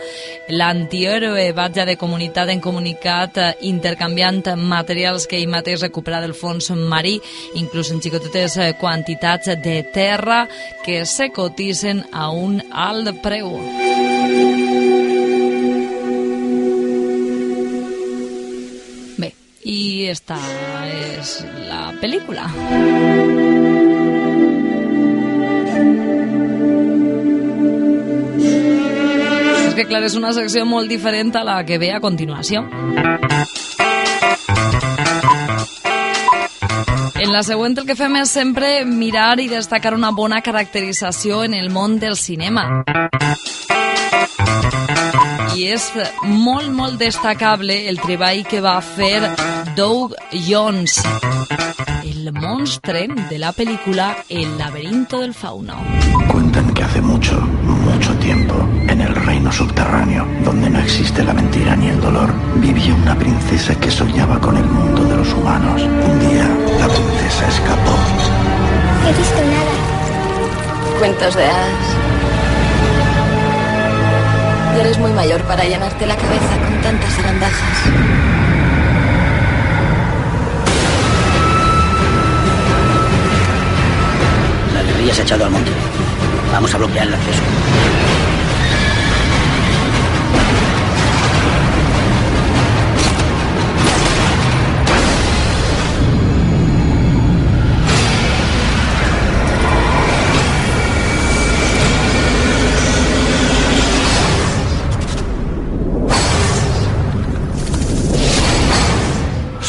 [0.49, 6.71] L'antihéroe batja de comunitat en comunicat eh, intercanviant materials que ell mateix recupera del fons
[6.75, 7.21] marí,
[7.55, 10.47] inclús en xicotetes eh, quantitats de terra
[10.85, 13.53] que se cotitzen a un alt preu.
[19.21, 19.33] Bé,
[19.65, 20.39] i esta
[21.21, 21.37] és
[21.69, 22.49] la pel·lícula.
[29.69, 32.65] És que, clar, és una secció molt diferent a la que ve a continuació.
[37.21, 41.53] En la següent el que fem és sempre mirar i destacar una bona caracterització en
[41.53, 42.65] el món del cinema.
[45.53, 45.91] I és
[46.25, 49.21] molt, molt destacable el treball que va fer
[49.77, 50.15] Doug
[50.47, 50.97] Jones,
[52.09, 55.77] el monstre de la película El laberinto del fauno.
[56.27, 58.55] Cuentan que hace mucho, mucho tiempo,
[58.89, 63.79] en el reino subterráneo, donde no existe la mentira ni el dolor, vivía una princesa
[63.79, 65.83] que soñaba con el mundo de los humanos.
[67.41, 67.97] Princesa escapó.
[69.07, 70.99] He visto nada.
[70.99, 71.97] Cuentos de hadas.
[74.77, 77.79] Ya eres muy mayor para llenarte la cabeza con tantas zarandajas.
[84.75, 85.71] La guerrilla se ha echado al monte.
[86.53, 87.43] Vamos a bloquear el acceso.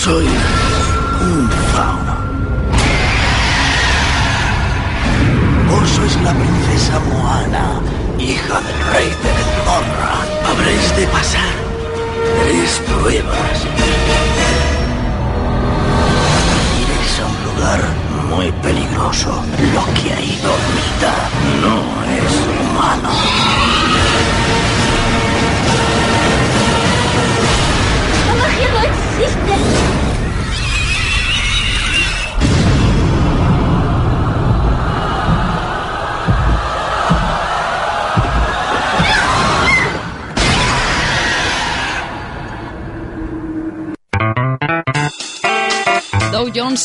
[0.02, 0.41] Soy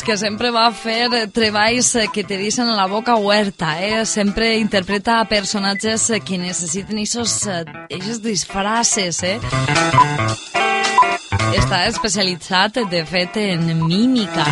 [0.06, 4.04] que sempre va fer treballs eh, que te deixen la boca oberta, eh?
[4.06, 7.40] Sempre interpreta personatges eh, que necessiten esos,
[7.88, 9.40] esos disfraces, eh?
[11.58, 14.46] Està especialitzat, de fet, en mímica.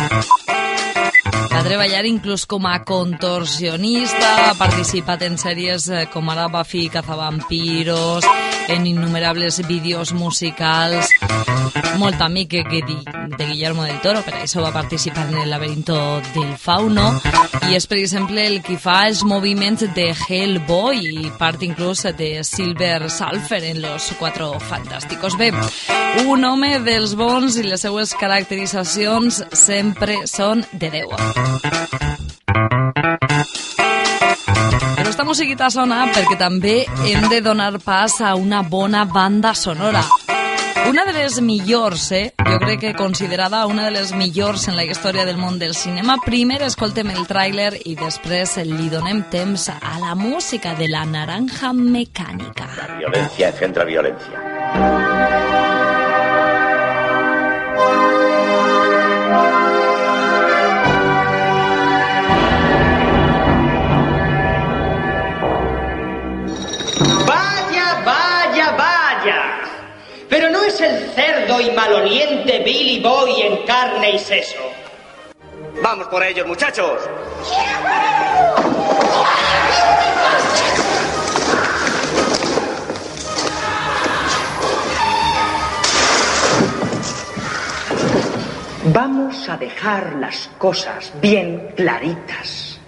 [1.55, 8.27] Va treballar inclús com a contorsionista, ha participat en sèries eh, com ara Buffy Cazavampiros,
[8.67, 11.09] en innumerables vídeos musicals,
[11.97, 15.95] molt amic de Guillermo del Toro, per això va participar en el laberinto
[16.33, 17.07] del fauno,
[17.69, 22.43] i és, per exemple, el que fa els moviments de Hellboy i part inclús de
[22.43, 25.37] Silver Surfer en Los Cuatro Fantásticos.
[25.37, 25.51] Bé,
[26.25, 32.14] un home dels bons i les seues caracteritzacions sempre són de Déu.
[35.25, 36.75] Musiquita sona perquè també
[37.09, 40.03] hem de donar pas a una bona banda sonora.
[40.85, 42.35] Una de les millors, eh?
[42.45, 46.19] Jo crec que considerada una de les millors en la història del món del cinema.
[46.21, 51.73] Primer escoltem el tràiler i després li donem temps a la música de la naranja
[51.73, 52.69] mecànica.
[52.77, 54.45] La violencia engendra violencia.
[54.75, 55.14] Vaya,
[71.15, 74.59] cerdo y maloliente Billy Boy en carne y seso.
[75.81, 77.01] Vamos por ellos, muchachos.
[88.93, 92.79] Vamos a dejar las cosas bien claritas.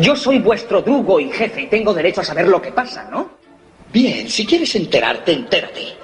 [0.00, 3.30] Yo soy vuestro drugo y jefe y tengo derecho a saber lo que pasa, ¿no?
[3.92, 5.94] Bien, si quieres enterarte, entérate.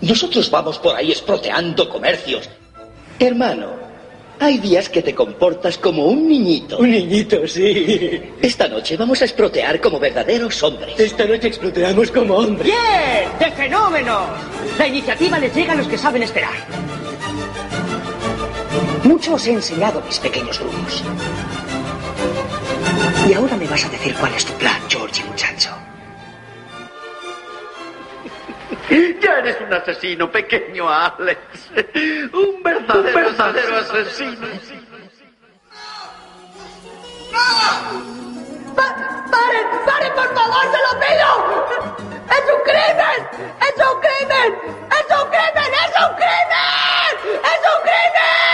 [0.00, 2.48] Nosotros vamos por ahí esproteando comercios.
[3.18, 3.70] Hermano,
[4.40, 6.78] hay días que te comportas como un niñito.
[6.78, 8.20] Un niñito, sí.
[8.40, 10.98] Esta noche vamos a esprotear como verdaderos hombres.
[10.98, 12.66] Esta noche exploteamos como hombres.
[12.66, 13.28] ¡Bien!
[13.38, 14.28] ¡De fenómenos!
[14.78, 16.54] La iniciativa les llega a los que saben esperar.
[19.04, 21.02] Mucho os he enseñado, mis pequeños drugos.
[23.28, 25.70] Y ahora me vas a decir cuál es tu plan, Georgie, muchacho.
[29.20, 31.38] Ya eres un asesino, pequeño Alex.
[32.32, 34.46] Un verdadero, verdadero asesino.
[38.74, 39.66] ¡Paren!
[39.84, 40.62] ¡Paren, por favor!
[40.72, 41.28] ¡Se lo pido!
[42.30, 43.18] ¡Es un crimen!
[43.60, 44.48] ¡Es un crimen!
[44.90, 45.70] ¡Es un crimen!
[45.84, 47.14] ¡Es un crimen!
[47.44, 48.48] ¡Es un crimen!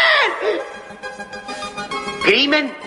[2.25, 2.84] ¿Crimen?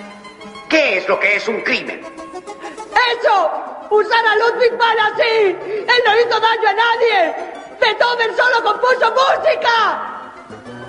[0.70, 2.02] ¿Qué es lo que es un crimen?
[2.02, 3.52] ¡Eso!
[3.90, 5.24] ¡Usar a Ludwig van así!
[5.24, 7.36] ¡Él no hizo daño a nadie!
[7.80, 10.32] ¡Beethoven solo compuso música!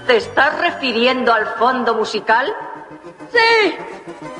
[0.07, 2.53] ¿Te estás refiriendo al fondo musical?
[3.31, 3.76] ¡Sí!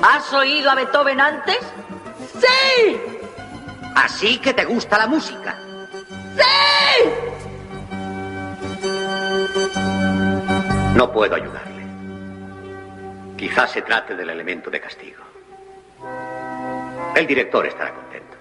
[0.01, 1.59] ¿Has oído a Beethoven antes?
[2.39, 2.99] ¡Sí!
[3.95, 5.55] Así que te gusta la música.
[6.35, 7.09] ¡Sí!
[10.95, 11.85] No puedo ayudarle.
[13.37, 15.18] Quizás se trate del elemento de castigo.
[17.15, 18.37] El director estará contento.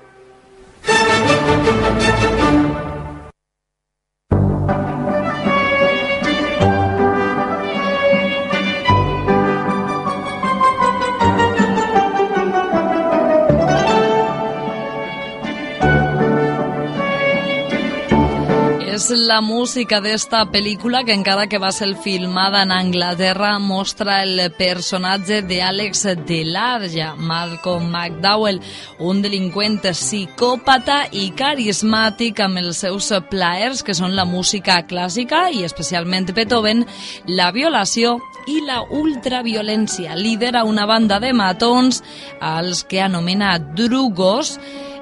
[18.99, 24.41] És la música d'esta pel·lícula que encara que va ser filmada en Anglaterra mostra el
[24.59, 28.59] personatge d'Àlex Delarja, Malcolm McDowell,
[28.99, 35.63] un delinqüent psicòpata i carismàtic amb els seus plaers que són la música clàssica i
[35.69, 36.83] especialment Beethoven,
[37.31, 38.17] la violació
[38.51, 40.19] i la ultraviolència.
[40.19, 42.03] Lidera una banda de matons
[42.43, 44.57] als que anomena drugos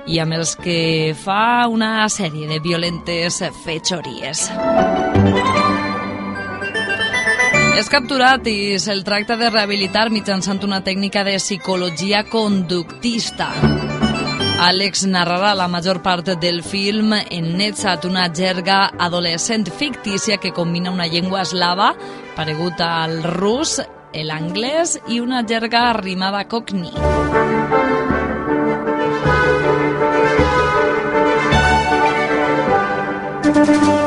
[0.07, 4.47] i amb els que fa una sèrie de violentes fetxories.
[7.77, 13.51] És capturat i se'l tracta de rehabilitar mitjançant una tècnica de psicologia conductista.
[14.65, 20.95] Àlex narrarà la major part del film en Netzat, una jerga adolescent fictícia que combina
[20.95, 21.91] una llengua eslava
[22.37, 23.83] paregut al rus,
[24.17, 27.46] l'anglès i una jerga arrimada cockney.
[33.57, 34.06] Thank you.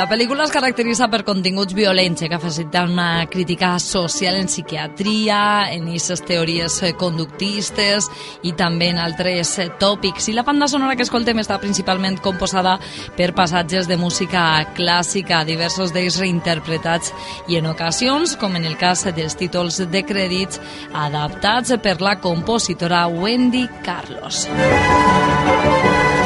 [0.00, 5.90] La pel·lícula es caracteritza per continguts violents que faciliten una crítica social en psiquiatria, en
[5.90, 8.06] aquestes teories eh, conductistes
[8.48, 10.30] i també en altres eh, tòpics.
[10.32, 12.78] I la banda sonora que escoltem està principalment composada
[13.18, 17.12] per passatges de música clàssica, diversos d'ells reinterpretats
[17.52, 20.64] i en ocasions, com en el cas dels títols de crèdits,
[20.96, 24.46] adaptats per la compositora Wendy Carlos.
[24.48, 26.19] un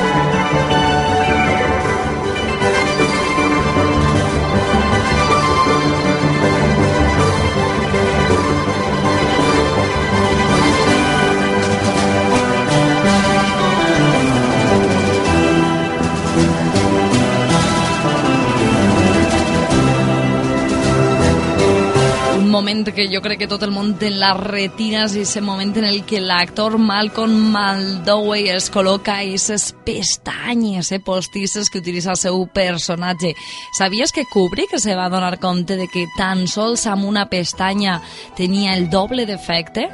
[22.55, 25.89] moment que jo crec que tot el món té les retines i ese moment en
[25.89, 32.47] el que l'actor Malcolm Maldoway es col·loca aquestes pestanyes eh, postisses que utilitza el seu
[32.47, 33.35] personatge.
[33.75, 38.01] Sabies que Kubrick se va donar compte de que tan sols amb una pestanya
[38.39, 39.89] tenia el doble d'efecte?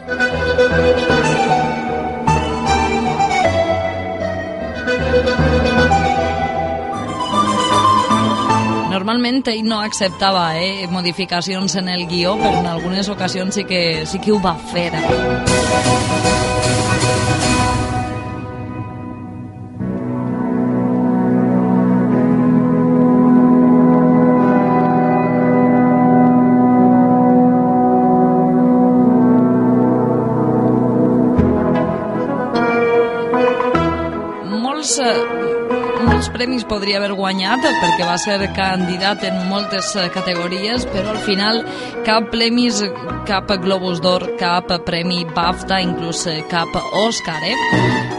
[9.10, 14.06] Normalment ell no acceptava eh, modificacions en el guió, però en algunes ocasions sí que,
[14.06, 14.92] sí que ho va fer.
[36.40, 41.60] Premis podria haver guanyat perquè va ser candidat en moltes eh, categories, però al final
[42.06, 42.80] cap premis,
[43.28, 46.72] cap Globus d'Or, cap premi BAFTA, inclús eh, cap
[47.02, 47.42] Òscar.
[47.44, 47.58] Eh?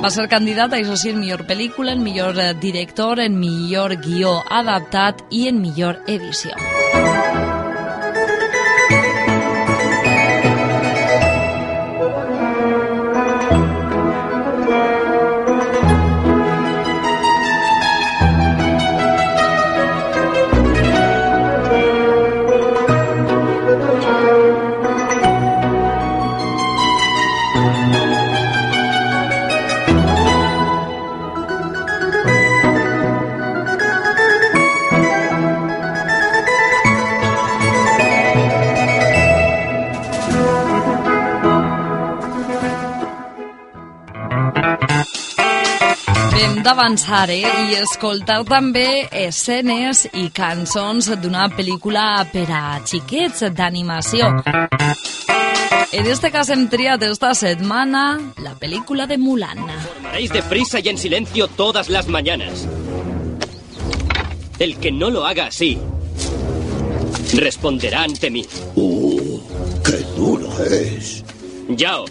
[0.03, 3.97] Va ser candidat a això sí, en millor pel·lícula, en millor eh, director, en millor
[4.05, 6.53] guió adaptat i en millor edició.
[46.61, 47.41] D'avançar eh?
[47.41, 54.29] i escoltar també escenes i cançons d'una pel·lícula per a xiquets d'animació.
[55.91, 58.03] En este cas hem triat esta setmana
[58.45, 59.63] la pel·lícula de Mulan.
[60.05, 62.67] Haréis deprisa y en silencio todas las mañanas.
[64.59, 65.79] El que no lo haga así
[67.33, 68.45] responderá ante mí.
[68.75, 69.39] Uh,
[69.83, 71.23] qué duro es.
[71.69, 72.05] Yao.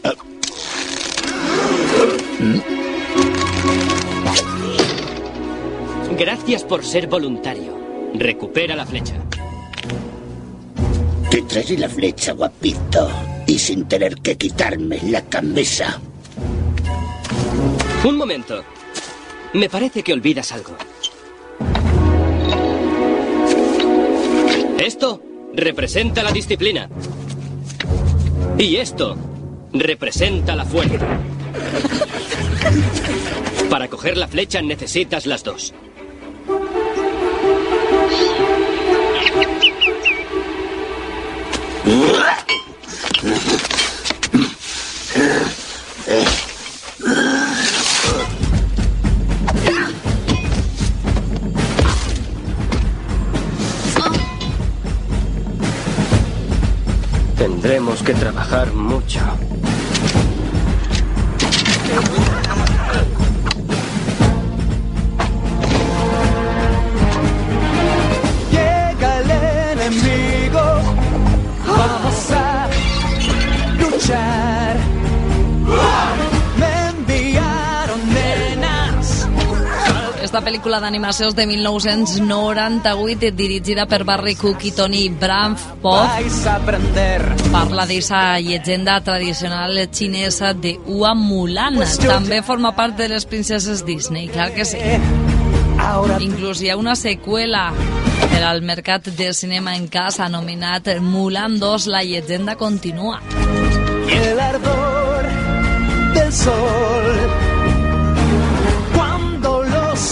[6.20, 7.74] Gracias por ser voluntario.
[8.12, 9.14] Recupera la flecha.
[11.30, 13.08] Te traeré la flecha, guapito.
[13.46, 15.98] Y sin tener que quitarme la camisa.
[18.04, 18.62] Un momento.
[19.54, 20.76] Me parece que olvidas algo.
[24.78, 25.22] Esto
[25.54, 26.90] representa la disciplina.
[28.58, 29.16] Y esto
[29.72, 31.18] representa la fuerza.
[33.70, 35.72] Para coger la flecha necesitas las dos.
[57.36, 59.20] Tendremos que trabajar mucho.
[80.40, 86.08] Esta pel·lícula d'animació de 1998, dirigida per Barry Cook i Tony Bramford.
[87.52, 91.76] Parla d'esa llegenda tradicional xinesa de Ua Mulan.
[92.00, 94.80] També forma part de les princeses Disney, clar que sí.
[96.24, 97.68] Inclús hi ha una seqüela
[98.24, 103.20] per al mercat de cinema en casa anomenat Mulan 2, la llegenda continua.
[104.08, 105.28] Y el ardor
[106.14, 107.49] del sol.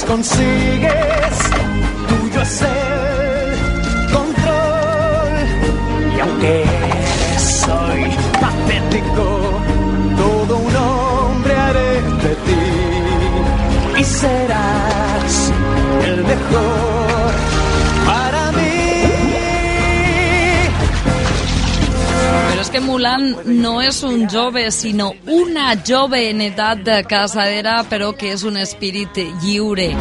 [0.09, 1.37] consigues,
[2.09, 5.35] tuyo es el control.
[6.17, 6.65] Y aunque
[7.39, 8.01] soy
[8.41, 9.27] patético,
[10.17, 11.93] todo un hombre haré
[12.25, 14.01] de ti.
[14.01, 15.53] Y serás
[16.05, 17.48] el mejor.
[22.59, 23.29] Però és que Mulan
[23.63, 28.59] no és un jove, sinó una jove en edat de casadera, però que és un
[28.59, 29.93] espírit lliure.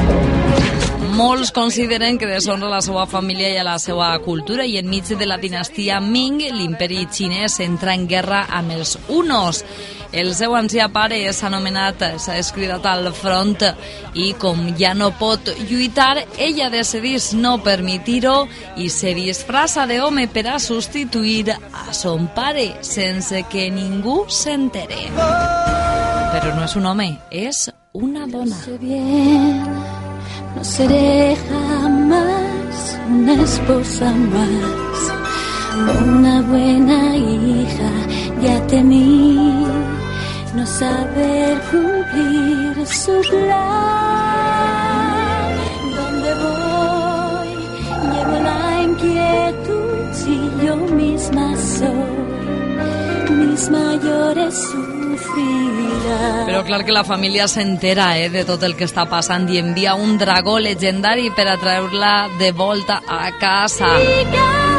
[1.14, 5.38] Molts consideren que deshonra la seva família i la seva cultura i enmig de la
[5.38, 9.62] dinastia Ming, l'imperi xinès entra en guerra amb els Unos.
[10.12, 13.60] El seu ancià pare és anomenat, s'ha escridat al front
[14.16, 18.47] i com ja no pot lluitar, ella decidís no permitir-ho
[18.80, 25.10] i se disfraça d'home per a substituir a son pare sense que ningú s'entere.
[26.32, 28.55] Però no és un home, és una dona.
[28.64, 29.66] sé bien,
[30.55, 34.99] no seré jamás una esposa más,
[36.05, 37.91] una buena hija,
[38.41, 39.86] ya temí
[40.58, 43.58] no saber cumplir su plan.
[45.95, 47.49] ¿Dónde voy?
[48.12, 50.36] Llevo la inquietud si
[50.66, 52.36] yo misma soy
[53.58, 56.45] mis mayores sufrirán.
[56.45, 59.95] Però clar que la família s'entera eh, de tot el que està passant i envia
[59.97, 63.89] un dragó legendari per a treure-la de volta a casa.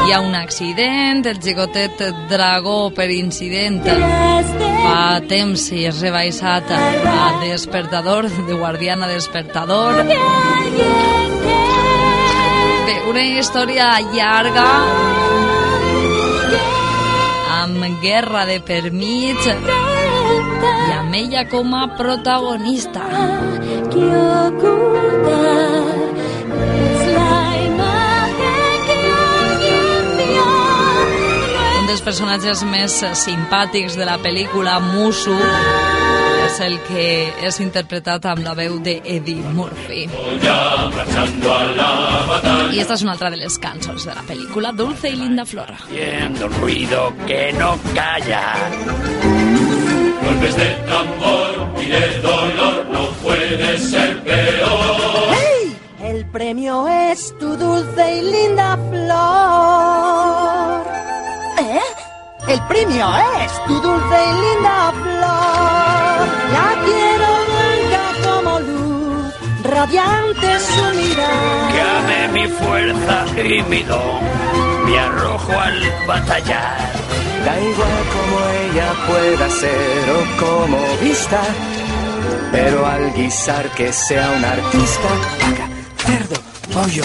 [0.07, 2.01] Hi ha un accident, el gigotet
[2.31, 10.05] dragó per incident fa temps i és rebaixat a despertador, de guardiana despertador.
[12.87, 15.48] Bé, una història llarga
[17.69, 23.05] amb guerra de per mig i amb ella com a protagonista.
[23.93, 24.07] que
[24.49, 25.77] ocultar
[26.89, 28.99] es la imagen que
[29.37, 30.49] alguien vio.
[31.81, 35.37] Un dels personatges més simpàtics de la pel·lícula, Musu,
[36.49, 37.03] és el que
[37.45, 40.07] és interpretat amb la veu de Eddie Murphy.
[42.73, 45.75] I esta és una altra de les cançons de la pel·lícula, Dulce y Linda Flor.
[45.75, 48.45] Haciendo ruido que no calla.
[50.25, 55.35] Golpes de tambor y de dolor no puede ser peor.
[55.35, 55.77] ¡Hey!
[56.03, 60.87] El premio es tu dulce y linda flor.
[61.59, 61.89] ¿Eh?
[62.49, 63.07] El premio
[63.43, 65.78] es tu dulce y linda flor.
[66.53, 69.35] La quiero blanca como luz,
[69.65, 71.69] radiante su mirada.
[71.73, 74.21] Que ame mi fuerza y mi don.
[74.87, 76.79] Me arrojo al batallar.
[77.45, 81.41] Da igual como ella pueda ser o como vista,
[82.53, 85.09] pero al guisar que sea un artista,
[85.41, 85.69] vaca,
[86.05, 86.37] cerdo,
[86.73, 87.05] pollo.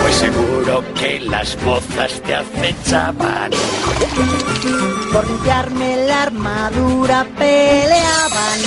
[0.00, 3.50] Pues seguro que las mozas te acechaban.
[5.12, 8.58] Por limpiarme la armadura peleaban.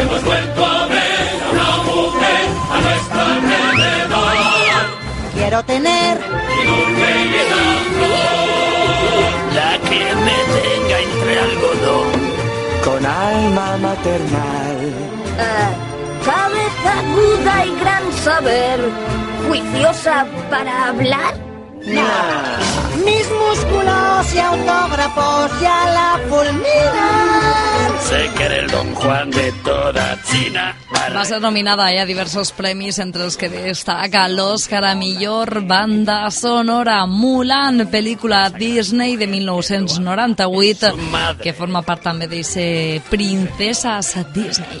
[0.00, 4.34] Hemos vuelto a ver a una mujer a nuestro alrededor.
[5.34, 6.18] Quiero tener.
[9.54, 12.30] La que me tenga entre algodón.
[12.84, 14.78] con alma maternal.
[15.38, 15.70] Eh,
[16.24, 19.19] cabeza aguda y gran saber.
[19.46, 21.50] ¿Juiciosa para hablar?
[23.04, 28.00] Mis músculos y autógrafos ya la fulminan.
[28.08, 30.76] Sé que eres el Don Juan de toda China.
[31.16, 37.06] Va ser nominada eh, a diversos premis, entre els que destaca a millor banda sonora
[37.06, 40.94] Mulan, pel·lícula Disney de 1998,
[41.42, 44.80] que forma part també d'eixe Princeses Disney.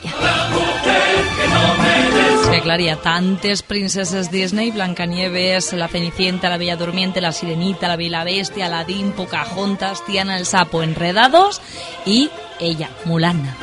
[1.10, 7.30] És que clar, hi ha tantes princeses Disney, Blancanieves, La Cenicienta, La Bella Durmiente, La
[7.30, 11.62] Sirenita, La Bella Bestia, Aladdin, Pocahontas, Tiana el Sapo, Enredados
[12.04, 13.56] y ella, Mulan.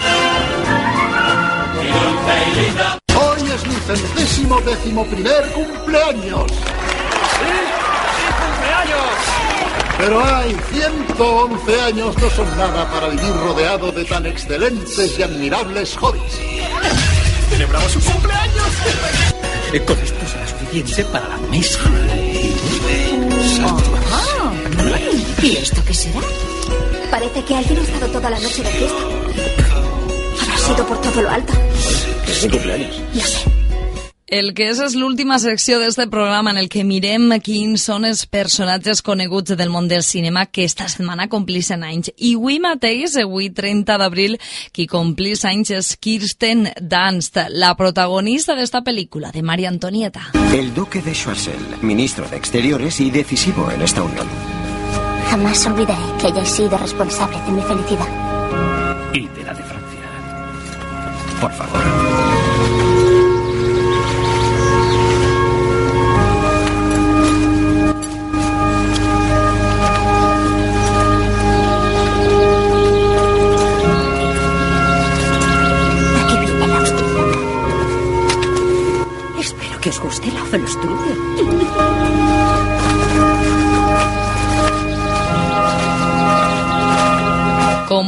[3.16, 6.52] Hoy es mi centésimo décimo primer cumpleaños.
[9.98, 15.98] Pero hay 111 años no son nada para vivir rodeado de tan excelentes y admirables
[15.98, 17.17] hobbies.
[17.50, 18.68] Celebramos su cumpleaños.
[19.74, 21.80] Eh, Con esto será suficiente para la mesa.
[24.12, 24.52] Ah,
[25.44, 26.22] ¿Y esto qué será?
[27.12, 29.02] Parece que alguien ha estado toda la noche de fiesta.
[30.42, 31.54] Habrá sido por todo lo alto.
[32.28, 33.02] Es mi cumpleaños.
[33.14, 33.40] No sé.
[34.28, 38.26] El que és és l'última secció d'este programa en el que mirem quins són els
[38.28, 42.12] personatges coneguts del món del cinema que esta setmana complixen anys.
[42.18, 44.36] I avui mateix, avui 30 d'abril,
[44.76, 50.34] qui complís anys és Kirsten Dunst, la protagonista d'esta pel·lícula, de Maria Antonieta.
[50.52, 54.28] El duque de Choiseul, ministro de Exteriores y decisivo en esta unión.
[55.32, 58.12] Jamás olvidaré que hayáis sido responsable de mi felicidad.
[59.14, 60.04] Y de la de Francia.
[61.40, 62.17] Por favor.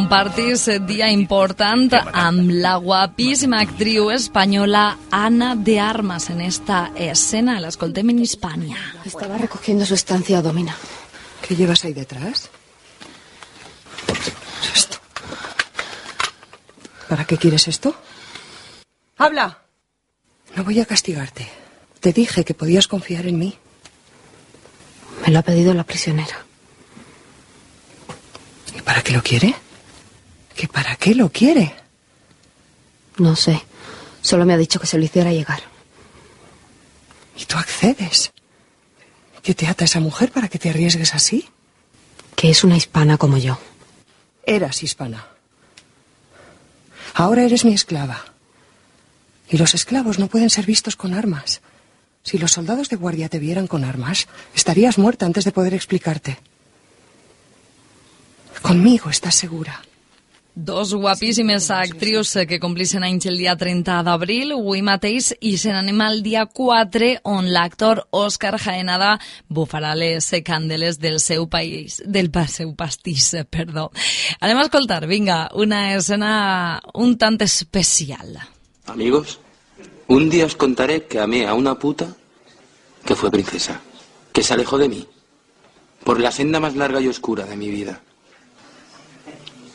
[0.10, 7.60] Compartís dia important amb la guapíssima actriu espanyola Ana de Armas en esta escena.
[7.62, 8.76] La escoltem en Hispania.
[9.05, 10.76] Estaba recogiendo su estancia domina.
[11.47, 12.49] ¿Qué llevas ahí detrás?
[14.74, 14.97] Esto.
[17.07, 17.93] ¿Para qué quieres esto?
[19.16, 19.60] ¡Habla!
[20.55, 21.47] No voy a castigarte.
[21.99, 23.55] Te dije que podías confiar en mí.
[25.24, 26.47] Me lo ha pedido la prisionera.
[28.76, 29.69] ¿Y para qué lo quiere?
[30.60, 31.74] ¿Que para qué lo quiere?
[33.16, 33.62] No sé.
[34.22, 35.62] Solo me ha dicho que se lo hiciera llegar.
[37.38, 38.34] ¿Y tú accedes?
[39.41, 41.47] ¿Qué te ata esa mujer para que te arriesgues así?
[42.36, 43.57] Que es una hispana como yo.
[44.45, 45.28] Eras hispana.
[47.14, 48.26] Ahora eres mi esclava.
[49.47, 51.62] Y los esclavos no pueden ser vistos con armas.
[52.22, 56.38] Si los soldados de guardia te vieran con armas, estarías muerta antes de poder explicarte.
[58.62, 59.84] Conmigo estás segura.
[60.62, 66.01] Dos guapíssimes actrius que complixen anys el dia 30 d'abril, avui mateix, i se n'anem
[66.03, 69.14] al dia 4, on l'actor Òscar Jaenada
[69.47, 73.86] bufarà les candeles del seu país, del pa- seu pastís, perdó.
[74.41, 78.36] Anem a escoltar, vinga, una escena un tant especial.
[78.88, 79.39] Amigos,
[80.10, 82.18] un día os contaré que amé a una puta
[83.05, 83.80] que fue princesa,
[84.34, 85.07] que se alejó de mí,
[86.03, 88.01] por la senda más larga y oscura de mi vida.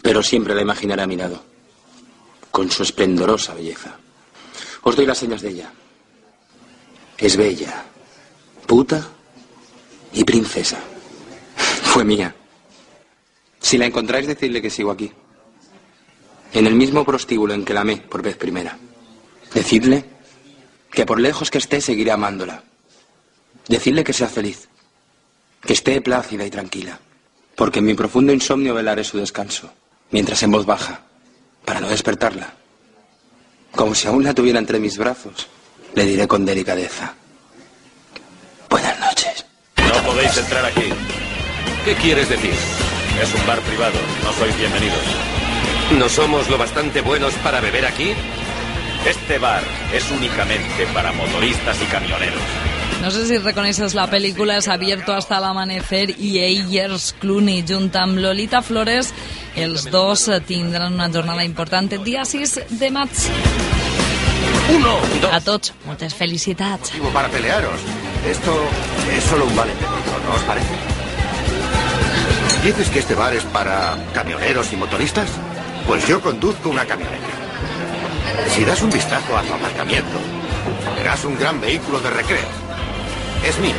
[0.05, 1.43] Pero siempre la imaginaré a mi lado,
[2.51, 3.97] con su esplendorosa belleza.
[4.83, 5.73] Os doy las señas de ella.
[7.17, 7.87] Es bella,
[8.67, 9.09] puta
[10.13, 10.79] y princesa.
[11.57, 12.37] Fue mía.
[13.59, 15.11] Si la encontráis, decidle que sigo aquí.
[16.53, 18.77] En el mismo prostíbulo en que la amé por vez primera.
[19.55, 20.05] Decidle
[20.91, 22.63] que por lejos que esté seguiré amándola.
[23.69, 24.69] Decidle que sea feliz,
[25.63, 27.01] que esté plácida y tranquila,
[27.57, 29.73] porque en mi profundo insomnio velaré su descanso,
[30.15, 31.01] mientras en voz baja,
[31.65, 32.55] para no despertarla.
[33.75, 35.49] Como si aún la tuviera entre mis brazos,
[35.93, 37.15] le diré con delicadeza.
[38.71, 39.45] Buenas noches.
[39.77, 40.89] No podéis entrar aquí.
[41.85, 42.55] ¿Qué quieres decir?
[43.21, 43.99] Es un bar privado.
[44.23, 45.03] No sois bienvenidos.
[45.99, 48.12] ¿No somos lo bastante buenos para beber aquí?
[49.05, 52.74] Este bar es únicamente para motoristas y camioneros.
[53.03, 57.91] No sé si reconeixes la pel·lícula És abierto hasta el amanecer i Eyers Clooney junt
[58.01, 59.12] amb Lolita Flores
[59.57, 63.11] els dos tindran una jornada important el dia 6 de maig.
[64.74, 64.97] Uno,
[65.30, 66.91] A tots, moltes felicitats.
[66.93, 67.78] motivo para pelearos.
[68.26, 68.53] Esto
[69.14, 70.74] es solo un malentendido, ¿no os parece?
[72.64, 75.28] ¿Dices que este bar es para camioneros y motoristas?
[75.87, 77.28] Pues yo conduzco una camioneta.
[78.49, 80.18] Si das un vistazo a tu aparcamiento,
[80.97, 82.64] verás un gran vehículo de recreo.
[83.45, 83.75] Es mío.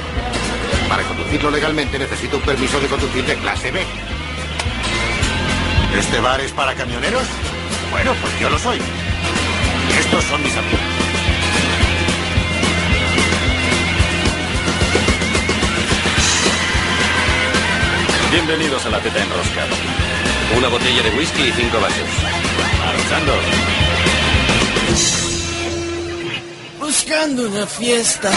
[0.87, 3.83] Para conducirlo legalmente necesito un permiso de conducir de clase B.
[5.97, 7.23] ¿Este bar es para camioneros?
[7.89, 8.77] Bueno, pues yo lo soy.
[8.77, 10.79] Y estos son mis amigos.
[18.31, 19.75] Bienvenidos a la teta enroscada.
[20.57, 22.09] Una botella de whisky y cinco vasos.
[22.85, 23.33] Marchando.
[26.79, 28.29] Buscando una fiesta.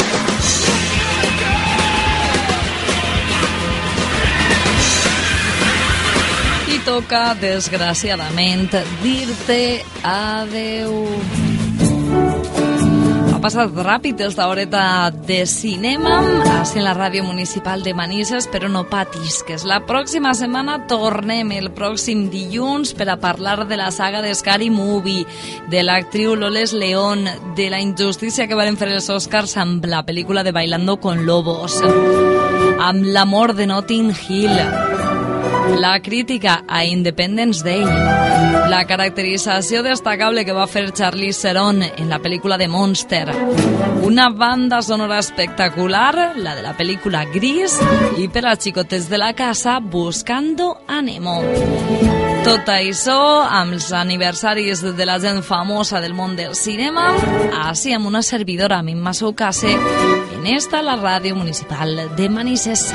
[6.89, 8.73] Toca, desgraciadament,
[9.03, 10.95] dir-te adeu.
[13.29, 16.17] Ha passat ràpid des d'horeta de cinema,
[16.57, 19.67] així en la ràdio municipal de Manises, però no patisques.
[19.69, 24.73] La pròxima setmana tornem el pròxim dilluns per a parlar de la saga de Scary
[24.73, 25.27] Movie,
[25.69, 30.43] de l'actriu Loles León, de la injustícia que van fer els Oscars amb la pel·lícula
[30.43, 31.83] de Bailando con Lobos,
[32.81, 34.88] amb l'amor de Notting Hill,
[35.77, 42.21] la crítica a Independence Day, la caracterització destacable que va fer Charlize Theron en la
[42.23, 43.27] pel·lícula de Monster,
[44.03, 47.79] una banda sonora espectacular, la de la pel·lícula Gris,
[48.19, 51.41] i per als xicotets de la casa, Buscando a Nemo.
[52.47, 57.11] Tot això amb els aniversaris de la gent famosa del món del cinema,
[57.67, 59.75] així amb una servidora, Mimma Soucase,
[60.39, 62.89] en esta la ràdio municipal de Manises.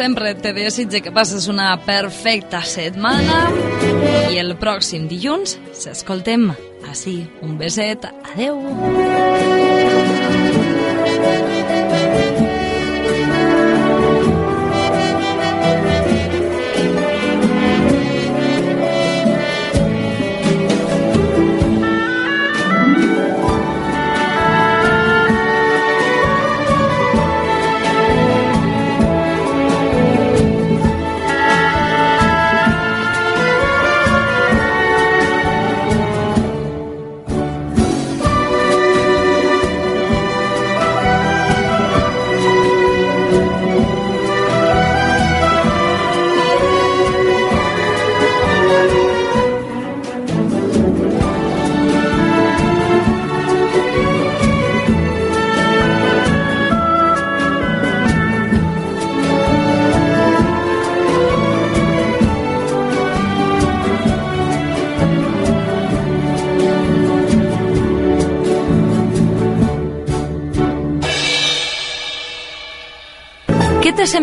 [0.00, 3.42] Sempre, te desitge que passes una perfecta setmana
[4.32, 6.46] i el pròxim dilluns s'escoltem
[6.88, 7.18] així.
[7.44, 8.08] Un beset.
[8.32, 8.62] Adeu.
[11.04, 11.49] Què te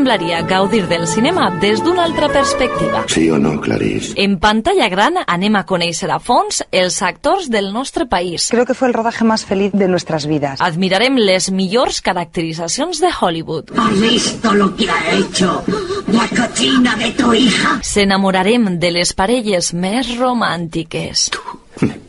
[0.07, 3.03] semblaria gaudir del cinema des d'una altra perspectiva?
[3.07, 4.13] Sí o no, Clarice?
[4.15, 8.47] En pantalla gran anem a conèixer a fons els actors del nostre país.
[8.49, 10.61] Creo que fue el rodaje más feliz de nuestras vidas.
[10.61, 13.75] Admirarem les millors caracteritzacions de Hollywood.
[13.75, 15.61] ¿Has visto lo que ha hecho
[16.07, 17.81] la cochina de tu hija?
[17.83, 21.31] S'enamorarem de les parelles més romàntiques.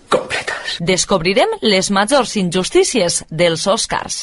[0.09, 0.79] Completes.
[0.79, 4.23] Descobrirem les majors injustícies dels Oscars.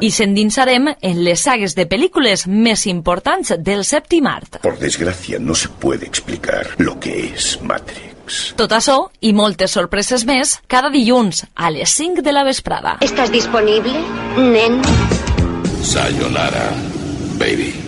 [0.00, 4.60] I s'endinsarem en les sagues de pel·lícules més importants del sèptim art.
[4.62, 8.52] Por desgracia, no se puede explicar lo que es Matrix.
[8.58, 12.98] Tot això i moltes sorpreses més cada dilluns a les 5 de la vesprada.
[13.00, 13.94] ¿Estás disponible,
[14.36, 14.82] nen?
[15.82, 16.70] Sayonara,
[17.38, 17.85] baby.